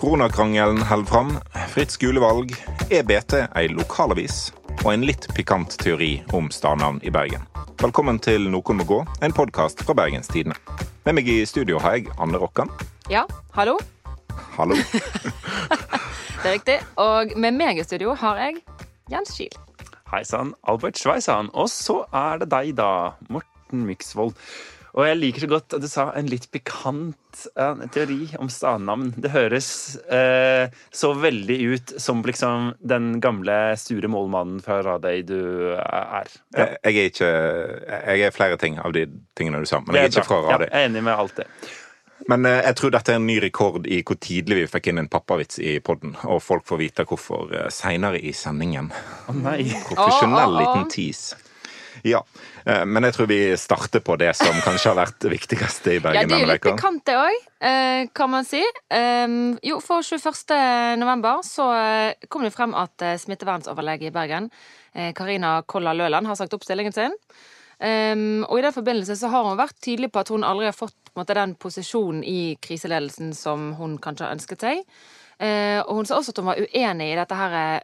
[0.00, 1.30] Koronakrangelen holder fram,
[1.68, 2.54] fritt skolevalg,
[2.88, 4.46] er BT ei lokalavis
[4.80, 7.44] og en litt pikant teori om stadnavn i Bergen.
[7.82, 10.56] Velkommen til Noen må gå, en podkast fra Bergens Tidende.
[11.04, 12.72] Med meg i studio har jeg Anne Rokkan.
[13.12, 13.76] Ja, hallo.
[14.56, 14.80] Hallo.
[16.40, 16.78] Det er riktig.
[16.96, 18.62] Og med meg i studio har jeg
[19.12, 19.52] Jens Kiel.
[20.08, 21.52] Hei sann, Albert Schweisan.
[21.52, 23.18] Og så er det deg, da.
[23.28, 24.32] Morten Myksvold.
[24.96, 29.12] Og jeg liker så godt at du sa en litt pikant uh, teori om stadnavn.
[29.22, 29.70] Det høres
[30.10, 35.42] uh, så veldig ut som liksom den gamle sure målmannen fra Radøy du
[35.76, 36.32] er.
[36.56, 36.72] Ja.
[36.82, 39.06] Jeg er ikke Jeg er flere ting av de
[39.38, 40.66] tingene du sa, men jeg er ikke fra Radøy.
[40.66, 41.46] Ja, jeg er enig med alt det.
[42.28, 45.04] Men uh, jeg tror dette er en ny rekord i hvor tidlig vi fikk inn
[45.04, 46.16] en pappavits i podden.
[46.26, 48.90] Og folk får vite hvorfor uh, seinere i sendingen.
[48.90, 49.62] Å oh, nei.
[49.86, 51.38] Profesjonell liten tease.
[52.06, 52.22] Ja,
[52.64, 56.00] eh, men jeg tror vi starter på det som kanskje har vært det viktigste i
[56.02, 58.62] Bergen Ja, det er jo litt pikant det òg, eh, kan man si.
[58.94, 60.56] Ehm, jo, for 21.
[61.00, 64.50] november så eh, kom det frem at smittevernsoverlege i Bergen,
[65.14, 67.12] Karina Kolla Løland, har sagt opp stillingen sin.
[67.78, 70.76] Ehm, og i den forbindelse så har hun vært tydelig på at hun aldri har
[70.76, 74.82] fått måte, den posisjonen i kriseledelsen som hun kanskje har ønsket seg.
[75.40, 77.80] Og hun sa også at hun var uenig i dette her Eh,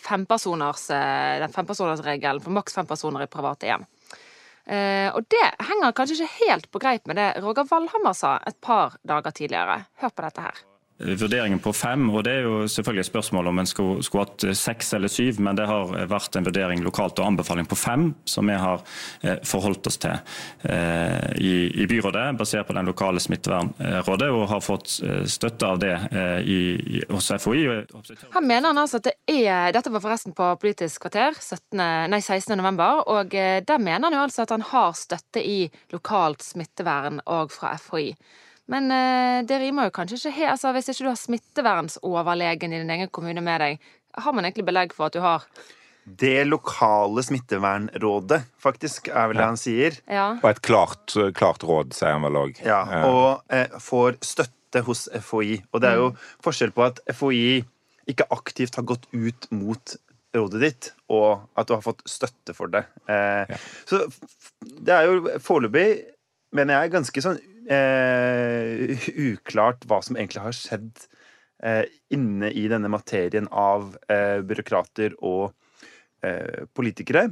[0.00, 3.86] fempersoners, eh, den fempersonersregelen for maks fem personer i private hjem.
[4.66, 8.60] Eh, og det henger kanskje ikke helt på greip med det Roger Valhammer sa et
[8.64, 9.82] par dager tidligere.
[10.00, 10.62] Hør på dette her.
[10.98, 14.28] Eh, vurderingen på fem, og det er jo selvfølgelig et spørsmål om en skulle, skulle
[14.28, 17.66] hatt eh, seks eller syv, men det har eh, vært en vurdering lokalt og anbefaling
[17.66, 18.84] på fem, som vi har
[19.46, 20.14] forholdt oss til
[21.40, 24.92] i, i byrådet, basert på den lokale smittevernrådet, og har fått
[25.30, 25.92] støtte av det
[26.44, 27.64] i, hos FHI.
[28.34, 31.80] Her mener han altså at det er Dette var forresten på Politisk kvarter 17,
[32.12, 32.54] nei, 16.
[32.60, 35.64] november, og der mener han jo altså at han har støtte i
[35.94, 38.12] lokalt smittevern og fra FHI.
[38.72, 42.80] Men eh, det rimer jo kanskje ikke helt altså, Hvis ikke du har smittevernsoverlegen i
[42.80, 43.88] din egen kommune med deg,
[44.24, 45.44] har man egentlig belegg for at du har
[46.04, 49.94] det lokale smittevernrådet, faktisk, er vel det han sier.
[50.04, 50.26] Ja.
[50.36, 52.60] Og et klart, klart, råd, sier han vel òg.
[52.60, 55.62] Ja, og eh, får støtte hos FHI.
[55.72, 56.18] Og det er jo mm.
[56.44, 57.62] forskjell på at FHI
[58.12, 59.96] ikke aktivt har gått ut mot
[60.36, 62.84] rådet ditt, og at du har fått støtte for det.
[63.08, 63.60] Eh, ja.
[63.88, 64.04] Så
[64.60, 65.88] det er jo foreløpig,
[66.52, 71.06] mener jeg, ganske sånn eh, uklart hva som egentlig har skjedd
[71.62, 75.52] eh, inne i denne materien av eh, byråkrater og
[76.24, 77.28] eh, politikere.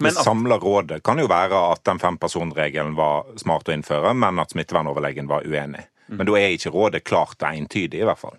[0.00, 4.38] Men det samla rådet kan jo være at den fempersonregelen var smart å innføre, men
[4.40, 5.82] at smittevernoverlegen var uenig.
[6.06, 6.16] Mm.
[6.20, 8.38] Men da er ikke rådet klart og entydig, i hvert fall.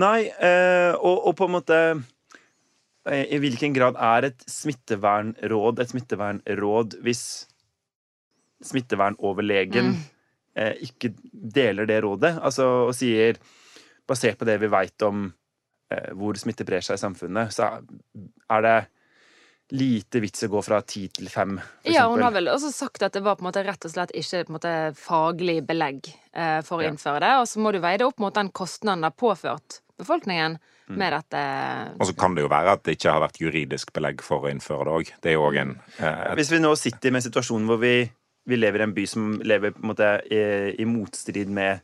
[0.00, 1.78] Nei, eh, og, og på en måte
[3.06, 7.22] eh, i hvilken grad er et smittevernråd et smittevernråd hvis
[8.64, 10.00] smittevernoverlegen mm.
[10.52, 13.38] Eh, ikke deler det rådet, altså, og sier
[14.02, 15.28] Basert på det vi veit om
[15.92, 17.68] eh, hvor smitte brer seg i samfunnet, så
[18.50, 18.78] er det
[19.72, 21.54] lite vits å gå fra ti til fem.
[21.88, 24.12] Ja, hun har vel også sagt at det var på en måte rett og slett
[24.18, 26.90] ikke på en måte faglig belegg eh, for å ja.
[26.92, 27.32] innføre det.
[27.40, 30.98] Og så må du veie det opp mot den kostnaden det har påført befolkningen mm.
[30.98, 31.44] med dette.
[31.96, 34.52] Og så kan det jo være at det ikke har vært juridisk belegg for å
[34.52, 35.14] innføre det òg.
[35.22, 37.96] Det er jo òg en eh, Hvis vi nå sitter med en situasjon hvor vi
[38.48, 40.42] vi lever i en by som lever på en måte i,
[40.82, 41.82] i motstrid med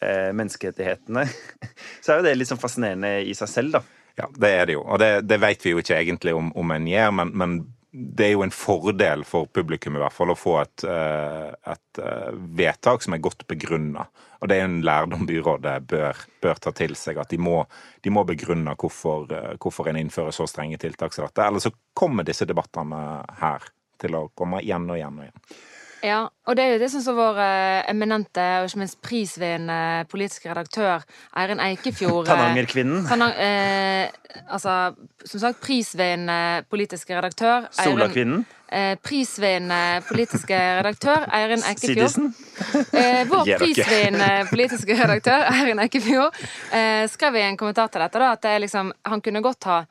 [0.00, 1.26] eh, menneskerettighetene,
[2.02, 3.84] så er jo det litt sånn fascinerende i seg selv, da.
[4.20, 4.84] Ja, det er det jo.
[4.84, 8.28] Og det, det vet vi jo ikke egentlig om, om en gjør, men, men, det
[8.28, 12.36] er jo en fordel for publikum i hvert fall å få et, eh, et eh,
[12.54, 14.04] vedtak som er godt begrunna.
[14.38, 17.18] Og det er en lærdom byrådet bør, bør ta til seg.
[17.18, 17.64] At de må,
[17.98, 21.42] de må begrunne hvorfor, eh, hvorfor en innfører så strenge tiltak som dette.
[21.42, 23.02] Eller så kommer disse debattene
[23.40, 23.66] her
[23.98, 25.58] til å komme igjen og igjen og igjen.
[26.02, 30.48] Ja, og det er jo det som vår uh, eminente og ikke minst prisvinnende politiske
[30.48, 31.04] redaktør
[31.36, 33.04] Eirin Eikefjord uh, Tananger-kvinnen.
[33.08, 34.76] Tanang, uh, altså,
[35.24, 38.46] som sagt, prisvinnende politiske redaktør Sola-kvinnen.
[38.70, 42.32] Uh, prisvinnende politiske redaktør Eirin Eikefjord.
[43.32, 46.44] vår prisvinnende politiske redaktør Eirin Eikefjord
[47.12, 49.82] skrev i en kommentar til dette da, at det liksom, han kunne godt ha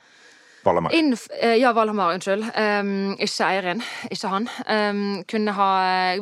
[0.64, 0.92] Valhamar.
[1.40, 2.44] Eh, ja, Valhamar, unnskyld.
[2.58, 3.84] Um, ikke Eirin.
[4.12, 4.48] Ikke han.
[4.68, 5.70] Um, kunne ha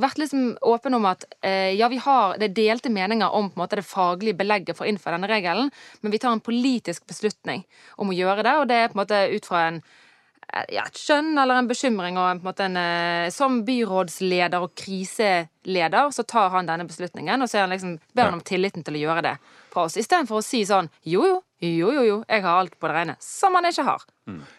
[0.02, 3.64] vært liksom åpen om at uh, ja, vi har det delte meninger om på en
[3.64, 7.66] måte det faglige belegget for å innføre denne regelen, men vi tar en politisk beslutning
[7.98, 10.86] om å gjøre det, og det er på en måte ut fra en eh, ja,
[10.86, 12.22] et skjønn eller en bekymring.
[12.22, 17.42] og en, på en måte en, Som byrådsleder og kriseleder så tar han denne beslutningen,
[17.42, 19.36] og så han liksom, ber han om tilliten til å gjøre det
[19.74, 19.98] fra oss.
[19.98, 23.16] Istedenfor å si sånn jo jo, Jo, jo, jo, jeg har alt på det rene.
[23.24, 24.04] Som man ikke har.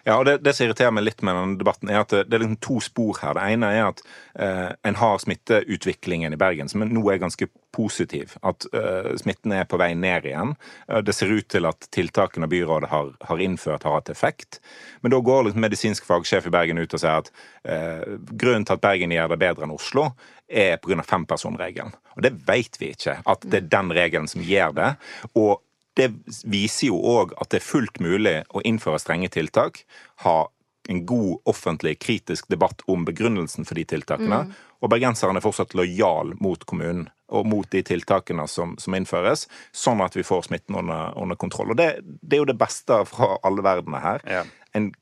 [0.02, 2.38] Ja, og det, det som irriterer meg litt med denne debatten, er at det, det
[2.38, 3.36] er liksom to spor her.
[3.36, 4.00] Det ene er at
[4.40, 7.46] eh, en har smitteutviklingen i Bergen, som nå er ganske
[7.76, 8.34] positiv.
[8.42, 10.56] At eh, smitten er på vei ned igjen.
[10.88, 14.58] Eh, det ser ut til at tiltakene byrådet har, har, innført, har hatt effekt.
[15.04, 17.30] Men da går liksom medisinsk fagsjef i Bergen ut og sier at
[17.62, 20.08] eh, grunnen til at Bergen gjør det bedre enn Oslo,
[20.48, 21.04] er pga.
[21.04, 21.94] fempersonregelen.
[22.16, 24.92] Og det vet vi ikke, at det er den regelen som gjør det.
[25.36, 25.60] Og
[25.98, 26.12] det
[26.46, 29.82] viser jo òg at det er fullt mulig å innføre strenge tiltak,
[30.22, 30.46] ha
[30.88, 34.44] en god offentlig kritisk debatt om begrunnelsen for de tiltakene.
[34.46, 34.52] Mm.
[34.80, 40.00] Og bergenserne er fortsatt lojal mot kommunen og mot de tiltakene som, som innføres, sånn
[40.00, 41.74] at vi får smitten under, under kontroll.
[41.74, 41.90] Og det,
[42.22, 44.24] det, er jo det beste fra alle verdener her.
[44.38, 44.46] Ja.
[44.78, 44.92] En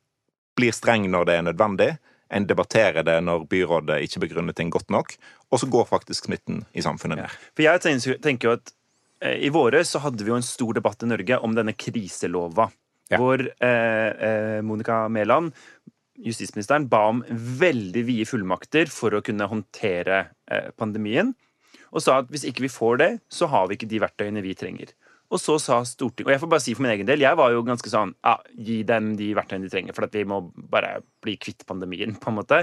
[0.58, 1.90] blir streng når det er nødvendig.
[2.34, 5.14] En debatterer det når byrådet ikke begrunner ting godt nok.
[5.52, 7.28] Og så går faktisk smitten i samfunnet ned.
[7.28, 7.52] Ja.
[7.54, 8.74] For jeg tenker jo at
[9.24, 12.68] I våre så hadde vi jo en stor debatt i Norge om denne kriselova.
[13.08, 13.20] Ja.
[13.20, 15.54] Hvor eh, eh, Monica Mæland,
[16.18, 21.32] justisministeren, ba om veldig vide fullmakter for å kunne håndtere eh, pandemien.
[21.94, 24.56] Og sa at hvis ikke vi får det, så har vi ikke de verktøyene vi
[24.58, 24.92] trenger.
[25.26, 27.50] Og så sa Stortinget Og jeg får bare si for min egen del, jeg var
[27.50, 30.38] jo ganske sånn ja, Gi dem de verktøyene de trenger, for at vi må
[30.70, 32.60] bare bli kvitt pandemien, på en måte.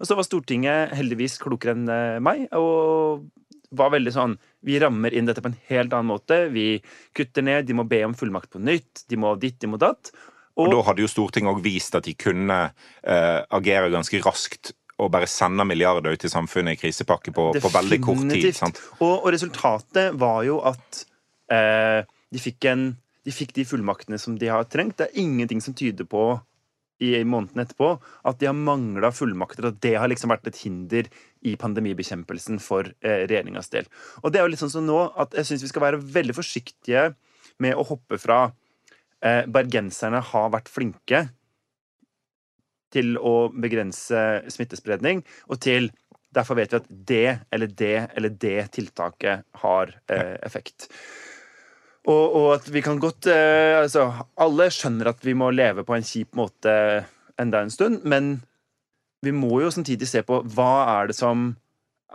[0.00, 3.26] Og så var Stortinget heldigvis klokere enn eh, meg og
[3.76, 4.36] var veldig sånn
[4.66, 6.46] Vi rammer inn dette på en helt annen måte.
[6.50, 6.80] Vi
[7.16, 10.10] kutter ned, de må be om fullmakt på nytt, de må ditt, de må datt.
[10.56, 14.72] Og, og da hadde jo Stortinget òg vist at de kunne eh, agere ganske raskt
[14.96, 18.48] og bare sende milliarder ut i samfunnet i krisepakke på, på veldig kort tid.
[18.98, 21.02] Og, og, resultatet var jo at
[21.52, 22.00] eh,
[22.32, 22.88] de, fikk en,
[23.26, 24.96] de fikk de fullmaktene som de har trengt.
[24.98, 26.30] Det er ingenting som tyder på
[27.02, 27.90] i måneden etterpå
[28.26, 31.08] at de har mangla fullmakter, at det har liksom vært et hinder
[31.46, 33.88] i pandemibekjempelsen for eh, regjeringas del.
[34.22, 36.36] Og det er jo litt sånn som nå at jeg syns vi skal være veldig
[36.36, 37.10] forsiktige
[37.62, 38.46] med å hoppe fra
[39.24, 41.26] eh, bergenserne har vært flinke
[42.94, 45.20] til å begrense smittespredning,
[45.50, 45.90] og til
[46.36, 50.88] derfor vet vi at det eller det eller det tiltaket har eh, effekt.
[52.06, 54.08] Og, og, at vi kan godt eh, Altså,
[54.38, 56.72] alle skjønner at vi må leve på en kjip måte
[57.40, 58.38] enda en stund, men
[59.26, 61.50] vi må jo samtidig se på hva er det som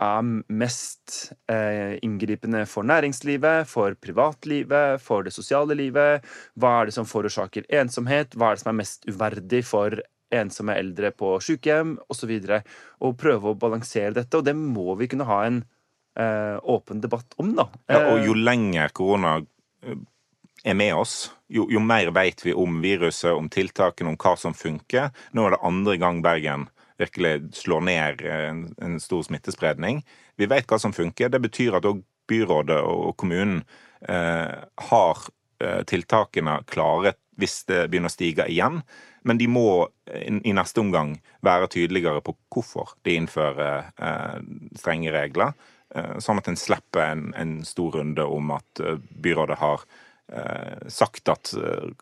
[0.02, 6.24] er mest eh, inngripende for næringslivet, for privatlivet, for det sosiale livet?
[6.58, 8.34] Hva er det som forårsaker ensomhet?
[8.34, 10.00] Hva er det som er mest uverdig for
[10.32, 12.32] ensomme eldre på sykehjem, osv.?
[12.32, 12.60] Og, så
[13.04, 15.62] og prøve å balansere dette, og det må vi kunne ha en
[16.18, 17.68] eh, åpen debatt om, da.
[17.92, 19.48] Ja, og jo lenger korona eh,
[20.64, 24.54] er med oss, jo, jo mer vet vi om viruset, om tiltakene, om hva som
[24.54, 25.10] funker.
[25.34, 26.68] Nå er det andre gang Bergen
[27.02, 30.02] virkelig slår ned en, en stor smittespredning.
[30.38, 31.32] Vi vet hva som funker.
[31.32, 33.62] Det betyr at òg byrådet og kommunen
[34.08, 35.24] eh, har
[35.62, 38.82] eh, tiltakene klare hvis det begynner å stige igjen.
[39.26, 41.14] Men de må i neste omgang
[41.46, 44.38] være tydeligere på hvorfor de innfører eh,
[44.78, 45.54] strenge regler.
[45.94, 49.86] Eh, sånn at en slipper en, en, stor runde om at eh, byrådet har
[50.32, 51.50] Eh, sagt at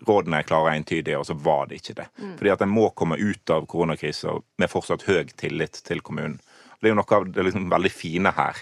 [0.06, 2.04] rådene er klare og entydige, og så var det ikke det.
[2.20, 2.34] Mm.
[2.38, 6.36] Fordi at en må komme ut av koronakrisa med fortsatt høy tillit til kommunen.
[6.78, 8.60] Det er jo noe av det liksom veldig fine her,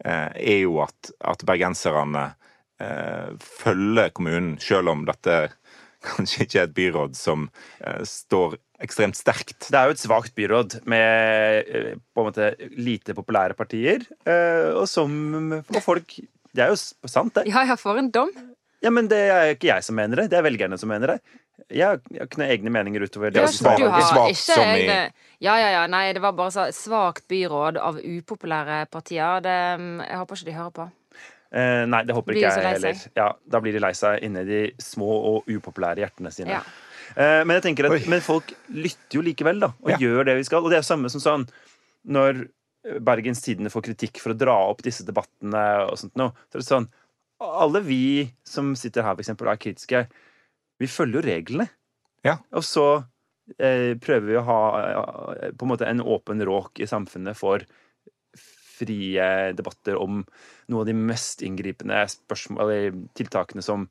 [0.00, 2.22] er jo at, at bergenserne
[3.44, 5.36] følger kommunen, selv om dette
[6.06, 7.50] kanskje ikke er et byråd som
[8.08, 9.68] står ekstremt sterkt.
[9.68, 11.70] Det er jo et svakt byråd med
[12.14, 14.06] på en måte lite populære partier,
[14.74, 15.12] og som
[15.60, 16.18] og folk
[16.50, 17.46] Det er jo sant, det.
[17.46, 18.32] Ja, ja, for en dom.
[18.82, 20.30] Ja, men det er ikke jeg som mener det.
[20.32, 21.18] Det er velgerne som mener det.
[21.70, 23.38] Jeg har, ikke noen egne meninger utover det.
[23.38, 23.52] Du har,
[24.02, 24.86] svagt som i
[25.40, 25.84] Ja, ja, ja.
[25.90, 29.44] Nei, det var bare så svakt byråd av upopulære partier.
[29.44, 29.58] Det,
[30.08, 30.88] jeg håper ikke de hører på.
[31.50, 33.04] Eh, nei, det håper ikke jeg heller.
[33.18, 36.58] Ja, da blir de lei seg inni de små og upopulære hjertene sine.
[36.58, 36.89] Ja.
[37.16, 39.98] Eh, men jeg tenker at men folk lytter jo likevel, da, og ja.
[40.02, 40.64] gjør det vi skal.
[40.64, 41.46] Og det er samme som sånn
[42.10, 42.46] når
[43.04, 46.62] Bergens Tidende får kritikk for å dra opp disse debattene og sånt nå, så er
[46.62, 46.88] det sånn
[47.40, 50.02] alle vi som sitter her, for eksempel, er kritiske,
[50.80, 51.66] vi følger jo reglene.
[52.26, 52.36] Ja.
[52.56, 52.86] Og så
[53.56, 57.64] eh, prøver vi å ha eh, på en måte en åpen råk i samfunnet for
[58.80, 62.72] frie debatter om noen av de mest inngripende spørsmål,
[63.16, 63.88] tiltakene som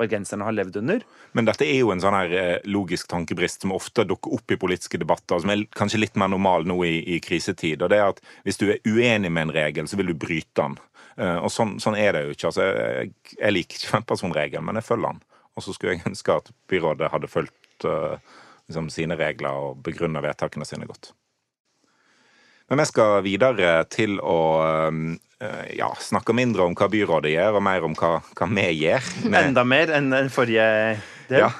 [0.00, 1.04] bergenserne har levd under.
[1.32, 4.58] Men dette er jo en sånn her eh, logisk tankebrist som ofte dukker opp i
[4.60, 7.82] politiske debatter, som er kanskje litt mer normal nå i, i krisetid.
[7.82, 10.60] og det er at Hvis du er uenig med en regel, så vil du bryte
[10.60, 10.78] den.
[11.16, 12.50] Eh, og sånn, sånn, er det jo ikke.
[12.50, 15.22] Altså, jeg, jeg liker ikke fempersonregelen, men jeg følger den.
[15.54, 18.16] Og så skulle jeg ønske at byrådet hadde fulgt uh,
[18.66, 21.12] liksom sine regler og begrunna vedtakene sine godt.
[22.72, 24.38] Men vi skal videre til å
[25.76, 29.08] ja, snakker mindre om hva byrådet gjør, og mer om hva, hva vi gjør.
[29.30, 30.98] med- Enda mer enn den forrige
[31.28, 31.38] del.
[31.46, 31.50] Ja.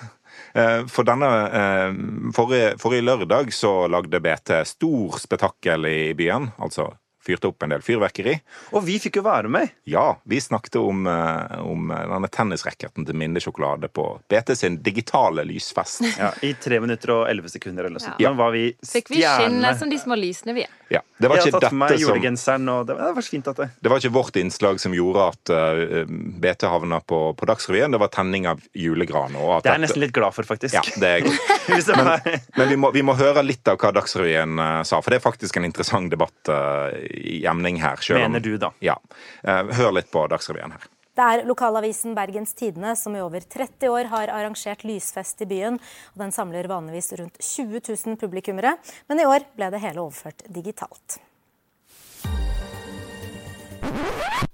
[0.54, 1.94] Eh, For denne eh,
[2.32, 6.52] forrige, forrige lørdag så lagde BT stor spetakkel i byen.
[6.62, 6.92] Altså
[7.24, 8.34] fyrte opp en del fyrverkeri.
[8.76, 9.70] Og vi fikk jo være med.
[9.88, 16.04] Ja, vi snakket om, eh, om denne tennisracketen til Mindesjokolade på BT sin digitale lysfest.
[16.18, 18.20] Ja, I tre minutter og elleve sekunder eller noe sånt.
[18.20, 18.28] Ja.
[18.28, 20.74] Da var vi Fikk vi skinne som de små lysene vi er.
[20.92, 23.68] Ja, det var Jeg har tatt på meg julegenseren, og det, var fint at det
[23.80, 26.04] Det var ikke vårt innslag som gjorde at uh,
[26.44, 27.94] BT havna på, på Dagsrevyen.
[27.94, 29.32] Det var tenning av julegran.
[29.34, 30.76] Det er jeg nesten litt glad for, faktisk.
[30.76, 31.52] Ja, det er godt.
[31.96, 35.22] men, Men vi må, vi må høre litt av hva Dagsrevyen uh, sa, for det
[35.22, 37.96] er faktisk en interessant debatt uh, i emning her.
[38.04, 38.72] selv om- Mener du, da?
[38.84, 38.98] Ja.
[39.42, 40.84] Eh, hør litt på Dagsrevyen her.
[41.14, 45.76] Det er lokalavisen Bergens Tidende som i over 30 år har arrangert lysfest i byen.
[46.14, 48.74] og Den samler vanligvis rundt 20 000 publikummere,
[49.06, 51.20] men i år ble det hele overført digitalt.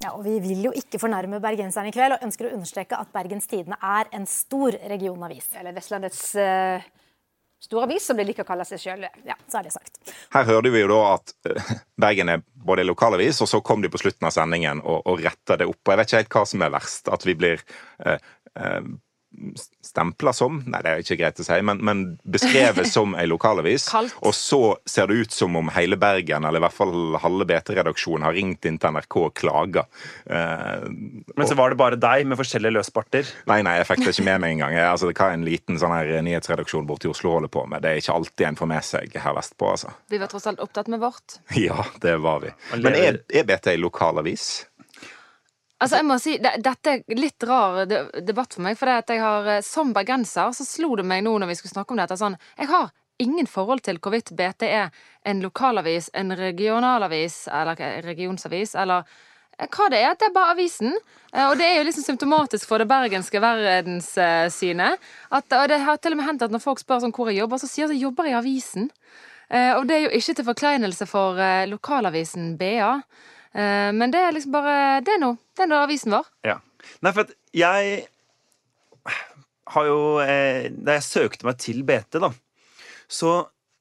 [0.01, 3.09] Ja, og Vi vil jo ikke fornærme bergenserne i kveld, og ønsker å understreke at
[3.13, 5.49] Bergens Tidende er en stor regionavis.
[5.61, 6.85] Eller Vestlandets uh,
[7.61, 9.05] store avis, som de liker å kalle seg sjøl.
[9.27, 10.01] Ja, så er det sagt.
[10.35, 13.93] Her hørte vi jo da at eh, Bergen er både lokalavis, og så kom de
[13.93, 15.81] på slutten av sendingen og, og retta det opp.
[15.85, 17.13] Og jeg vet ikke helt hva som er verst.
[17.13, 17.63] At vi blir
[18.07, 18.19] eh,
[18.57, 18.83] eh,
[19.85, 23.87] stempla som Nei, det er ikke greit å si, men, men beskrevet som ei lokalavis.
[24.27, 28.27] Og så ser det ut som om hele Bergen, eller i hvert fall halve BT-redaksjonen,
[28.27, 29.87] har ringt inn til NRK og klaga.
[30.27, 33.31] Eh, Men så var det bare deg med forskjellige løsbarter.
[33.51, 34.77] Nei, nei, jeg fikk det ikke med meg engang.
[34.77, 37.95] Jeg, altså, hva en liten sånn her nyhetsredaksjon borte i Oslo holder på med, det
[37.95, 39.95] er ikke alltid en får med seg her vestpå, altså.
[40.11, 41.39] Vi var tross alt opptatt med vårt.
[41.61, 42.51] Ja, det var vi.
[42.81, 44.47] Men er, er BT ei lokalavis?
[45.81, 48.77] Altså, jeg må si, det, Dette er litt rar debatt for meg.
[48.79, 51.57] For det at jeg har, eh, som bergenser så slo det meg nå når vi
[51.61, 54.93] skulle snakke om dette sånn Jeg har ingen forhold til hvorvidt BT er
[55.29, 59.09] en lokalavis, en regionalavis eller eh, regionsavis, eller
[59.57, 60.19] eh, hva det er.
[60.21, 60.93] Det er bare avisen.
[61.31, 65.11] Og det er jo liksom symptomatisk for det bergenske verdenssynet.
[65.31, 67.41] At, og det har til og med hendt at når folk spør sånn hvor jeg
[67.41, 68.89] jobber, så sier de at jeg jobber i avisen.
[69.51, 71.39] Og det er jo ikke til forkleinelse for
[71.71, 72.91] lokalavisen BA.
[73.55, 76.29] Eh, Men det er liksom bare Det er nå det er nå avisen vår.
[76.47, 76.59] Ja.
[77.05, 78.05] Nei, for at jeg
[79.75, 82.31] har jo eh, Da jeg søkte meg til BT, da,
[83.11, 83.35] så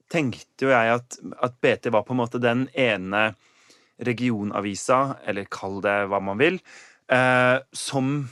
[0.09, 3.29] tenkte jo jeg at, at BT var på en måte den ene
[4.01, 6.57] regionavisa, eller kall det hva man vil,
[7.11, 8.29] eh, som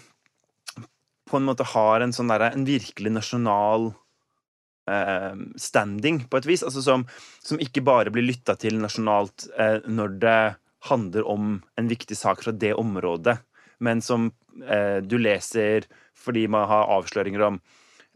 [1.28, 3.90] på en måte har en sånn derre En virkelig nasjonal
[4.90, 6.64] eh, standing, på et vis.
[6.64, 7.04] Altså som,
[7.44, 10.40] som ikke bare blir lytta til nasjonalt eh, når det
[10.90, 13.38] handler om en viktig sak fra det området,
[13.84, 14.32] men som
[14.66, 17.60] eh, du leser fordi man har avsløringer om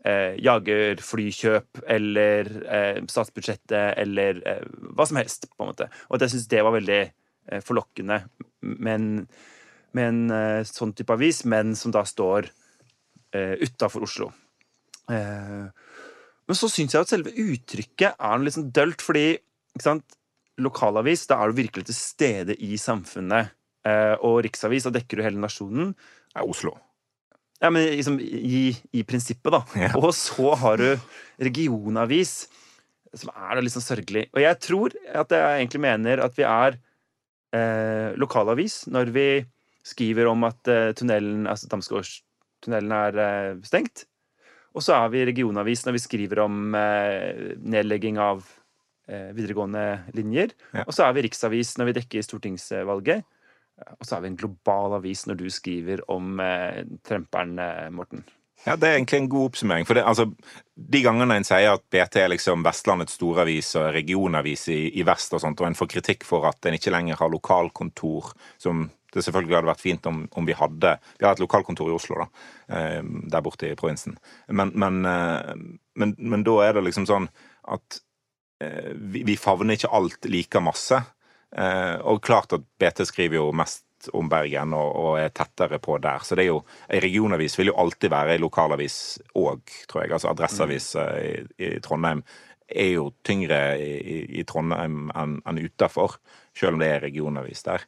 [0.06, 4.64] eh, jagerflykjøp eller eh, statsbudsjettet eller eh,
[4.96, 5.90] hva som helst, på en måte.
[6.10, 8.24] Og at jeg syns det var veldig eh, forlokkende
[8.62, 8.94] med
[10.08, 12.50] en, eh, sånn type avis, men som da står
[13.38, 14.32] eh, utafor Oslo.
[15.12, 15.70] Eh,
[16.48, 20.18] men så syns jeg at selve uttrykket er noe litt sånn dølt, fordi ikke sant?
[20.62, 23.52] Lokalavis, da er du virkelig til stede i samfunnet.
[23.88, 25.94] Eh, og riksavis, da dekker du hele nasjonen.
[26.36, 26.76] Ja, Oslo.
[27.62, 29.62] Ja, men liksom i, i prinsippet, da.
[29.78, 29.92] Ja.
[30.00, 30.90] Og så har du
[31.42, 32.46] regionavis,
[33.14, 34.28] som er da sånn sørgelig.
[34.34, 36.78] Og jeg tror at jeg egentlig mener at vi er
[37.54, 39.28] eh, lokalavis når vi
[39.86, 44.06] skriver om at eh, tunnelen, altså Damsgårdstunnelen er eh, stengt.
[44.72, 48.46] Og så er vi regionavis når vi skriver om eh, nedlegging av
[49.36, 50.56] videregående linjer.
[50.72, 50.86] Ja.
[50.88, 53.26] Og så er vi riksavis når vi dekker stortingsvalget.
[54.00, 58.24] Og så er vi en global avis når du skriver om eh, tremperen, eh, Morten.
[58.66, 59.88] Ja, Det er egentlig en god oppsummering.
[59.88, 60.28] For det, altså,
[60.76, 65.34] De gangene en sier at BT er liksom Vestlandets storavis og regionavis i, i vest,
[65.34, 69.26] og sånt, og en får kritikk for at en ikke lenger har lokalkontor, som det
[69.26, 72.28] selvfølgelig hadde vært fint om, om vi hadde Vi har et lokalkontor i Oslo, da,
[72.78, 74.18] eh, der borte i provinsen.
[74.48, 75.56] Men, men, eh,
[75.96, 77.28] men, men da er det liksom sånn
[77.68, 78.06] at eh,
[79.14, 81.00] vi, vi favner ikke alt like masse.
[81.52, 83.84] Eh, og klart at BT skriver jo mest
[84.18, 86.24] om Bergen og, og er tettere på der.
[86.26, 88.96] Så det er jo, ei regionavis vil jo alltid være ei lokalavis
[89.38, 90.14] òg, tror jeg.
[90.16, 91.20] Altså Adresseavis eh,
[91.60, 92.24] i, i Trondheim
[92.72, 93.92] er jo tyngre i,
[94.40, 96.16] i- Trondheim enn en utafor,
[96.56, 97.84] selv om det er regionavis der.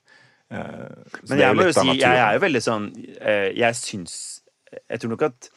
[0.52, 0.92] Eh,
[1.24, 2.84] så Men jeg må jo si, jeg er jo veldig sånn
[3.22, 4.16] eh, Jeg syns
[4.92, 5.48] Jeg tror nok at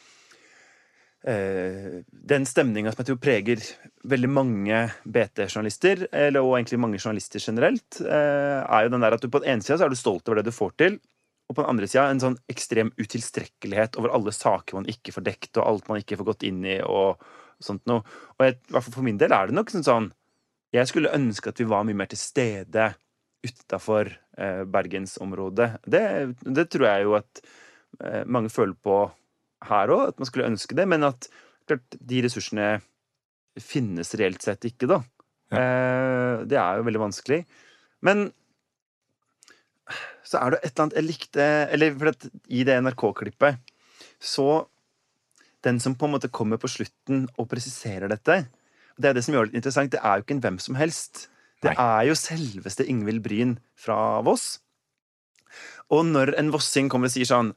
[1.27, 3.63] den stemninga som jeg tror preger
[4.07, 6.05] veldig mange BT-journalister,
[6.39, 9.65] og egentlig mange journalister generelt, eh, er jo den der at du på den ene
[9.65, 10.99] sida er du stolt over det du får til,
[11.47, 15.25] og på den andre sida en sånn ekstrem utilstrekkelighet over alle saker man ikke får
[15.27, 17.19] dekt, og alt man ikke får gått inn i, og
[17.63, 18.03] sånt noe.
[18.37, 20.11] Og jeg, for min del er det nok sånn sånn
[20.75, 22.89] Jeg skulle ønske at vi var mye mer til stede
[23.47, 25.69] utafor eh, bergensområdet.
[25.87, 26.01] Det,
[26.43, 27.41] det tror jeg jo at
[28.03, 28.97] eh, mange føler på
[29.65, 30.87] her òg, at man skulle ønske det.
[30.89, 31.29] Men at
[31.67, 32.77] klart, de ressursene
[33.57, 35.01] finnes reelt sett ikke, da.
[35.47, 37.41] Eh, det er jo veldig vanskelig.
[38.05, 38.27] Men
[40.27, 43.61] så er det et eller annet jeg likte Eller for i det NRK-klippet
[44.19, 44.67] så
[45.63, 48.41] Den som på en måte kommer på slutten og presiserer dette
[48.99, 49.93] Det er det som gjør det litt interessant.
[49.93, 51.27] Det er jo ikke en hvem som helst.
[51.63, 51.77] Det Nei.
[51.79, 54.59] er jo selveste Ingvild Bryn fra Voss.
[55.93, 57.53] Og når en vossing kommer og sier sånn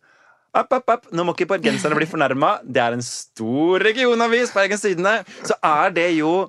[0.51, 2.57] App, app, app, nå må ikke bergenserne bli fornærma.
[2.67, 5.21] Det er en stor regionavis, Bergens Tidende.
[5.47, 6.49] Så er det jo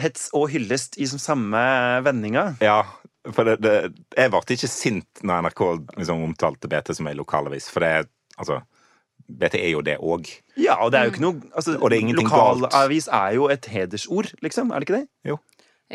[0.00, 1.60] hets og hyllest i som samme
[2.06, 2.54] vendinga.
[2.64, 2.80] Ja,
[3.34, 3.74] for det, det,
[4.16, 5.62] jeg ble ikke sint når NRK
[5.98, 8.08] liksom omtalte BT som ei lokalavis, for det
[8.38, 8.62] altså
[9.28, 10.30] BT er jo det òg.
[10.56, 12.62] Ja, og det er jo ikke noe altså, Og det er ingenting galt.
[12.64, 14.70] Lokalavis er jo et hedersord, liksom.
[14.72, 15.36] Er det ikke det?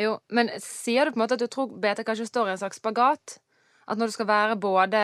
[0.04, 2.62] Jo, men sier du på en måte at du tror BT kanskje står i en
[2.62, 3.40] slags spagat?
[3.88, 5.00] At når du skal være både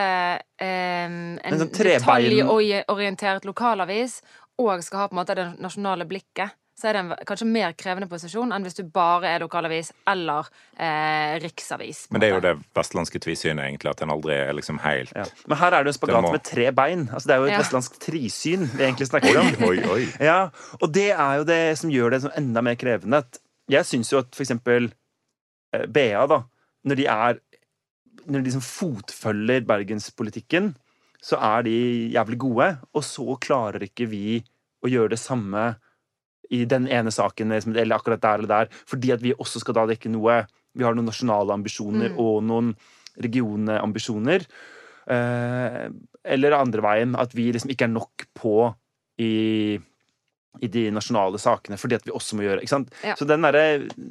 [0.60, 4.20] eh, en En sånn detaljorientert lokalavis
[4.60, 7.72] og skal ha på en måte det nasjonale blikket, så er det en kanskje mer
[7.76, 10.48] krevende posisjon enn hvis du bare er lokalavis eller
[10.80, 12.06] eh, riksavis.
[12.12, 15.26] Men det er jo det vestlandske tvisynet, egentlig, at en aldri er liksom helt Ja.
[15.48, 17.08] Men her er det jo en spagat må- med tre bein.
[17.12, 17.58] Altså, det er jo et Ja.
[17.60, 19.50] vestlandsk trisyn vi egentlig snakker om.
[19.68, 20.06] Oi, oi.
[20.30, 20.48] Ja,
[20.80, 23.24] og det er jo det som gjør det som enda mer krevende.
[23.68, 24.92] Jeg syns jo at for eksempel
[25.74, 26.42] eh, BA, da,
[26.84, 27.40] når de er
[28.30, 30.72] Når de liksom fotfølger bergenspolitikken,
[31.20, 31.76] så er de
[32.14, 34.38] jævlig gode, og så klarer ikke vi
[34.80, 35.74] å gjøre det samme
[36.50, 39.76] i den ene saken, liksom, eller akkurat der eller der, fordi at vi også skal
[39.76, 42.18] da dekke noe Vi har noen nasjonale ambisjoner Mm.
[42.22, 42.76] og noen
[43.18, 44.44] regionambisjoner.
[45.10, 45.88] Eh,
[46.24, 48.74] eller andre veien, at vi liksom ikke er nok på
[49.18, 49.80] i,
[50.58, 52.92] i de nasjonale sakene, fordi at vi også må gjøre ikke sant?
[53.06, 53.14] Ja.
[53.16, 53.64] Så den derre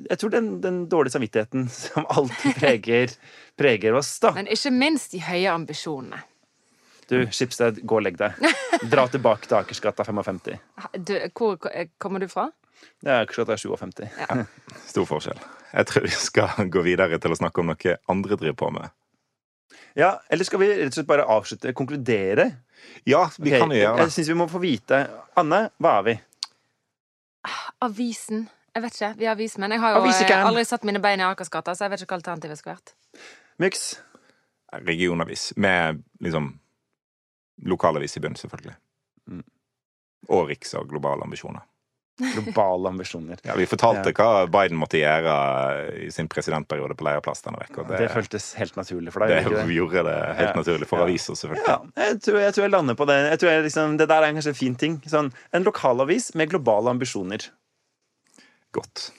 [0.09, 3.15] Jeg tror den, den dårlige samvittigheten som alltid preger,
[3.59, 4.33] preger oss, da.
[4.37, 6.23] Men ikke minst de høye ambisjonene.
[7.09, 8.37] Du, Skipsted, gå og legg deg.
[8.93, 10.59] Dra tilbake til Akersgata 55.
[11.01, 11.57] Du, hvor
[11.97, 12.51] kommer du fra?
[13.01, 14.05] Ja, er Akersgata 57.
[14.91, 15.41] Stor forskjell.
[15.73, 18.93] Jeg tror vi skal gå videre til å snakke om noe andre driver på med.
[19.97, 22.45] Ja, eller skal vi rett og slett bare avslutte, konkludere?
[23.09, 23.59] Ja, vi okay.
[23.59, 24.05] kan jo gjøre det.
[24.05, 25.01] Jeg syns vi må få vite.
[25.39, 26.15] Anne, hva er vi?
[27.81, 28.49] Avisen.
[28.75, 29.13] Jeg vet ikke.
[29.17, 29.71] Vi er avismenn.
[29.71, 30.39] Jeg har jo Avisekern.
[30.43, 32.93] eh, aldri satt mine bein i Akersgata, så jeg vet ikke hva alternativet skulle vært.
[33.59, 34.01] Myks?
[34.73, 35.53] Regionavis.
[35.57, 36.59] Med liksom
[37.65, 38.75] lokalavis i bunn, selvfølgelig.
[39.27, 39.43] Mm.
[40.29, 41.61] Og riks- og globale ambisjoner.
[42.19, 43.39] Globale ambisjoner.
[43.47, 45.33] Ja, vi fortalte hva Biden måtte gjøre
[46.05, 47.85] i sin presidentperiode på leirplass denne uka.
[47.87, 49.45] Det, Det, føltes helt naturlig for deg.
[49.45, 49.75] det, det?
[49.75, 50.55] gjorde det helt Ja.
[50.59, 51.05] naturlig for Ja.
[51.07, 51.67] aviser, selvfølgelig.
[51.67, 51.79] Ja,
[52.09, 53.17] jeg tror, jeg tror jeg lander på det.
[53.31, 54.99] Jeg tror jeg liksom, det der er kanskje en fin ting.
[55.07, 57.49] Sånn, en lokalavis med globale ambisjoner.
[58.73, 59.11] Godt.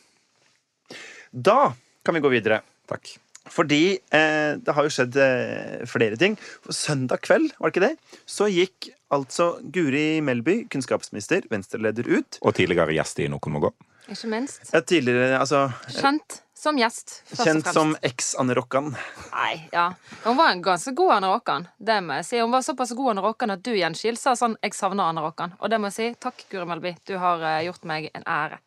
[1.32, 1.72] Da
[2.04, 2.60] kan vi gå videre.
[2.90, 3.16] Takk.
[3.48, 6.36] Fordi eh, det har jo skjedd eh, flere ting.
[6.62, 12.38] For søndag kveld, var det ikke det, så gikk altså Guri Melby, kunnskapsminister, venstreleder, ut.
[12.42, 13.72] Og tidligere gjest i Noen må gå.
[14.10, 14.70] Ikke minst.
[14.74, 17.74] Ja, tidligere, altså Kjent som gjest, først og Kjent fremst.
[17.78, 18.90] som eks-Anne Rokkan.
[19.32, 19.86] Nei, ja.
[20.26, 21.66] Hun var en ganske god Anne Rokkan.
[21.80, 22.40] Det må jeg si.
[22.42, 25.54] Hun var såpass god Anne Rokkan at du, Gjenskil, sa sånn 'Jeg savner Anne Rokkan'.
[25.60, 26.14] Og det må jeg si.
[26.20, 26.96] Takk, Guri Melby.
[27.06, 28.58] Du har eh, gjort meg en ære.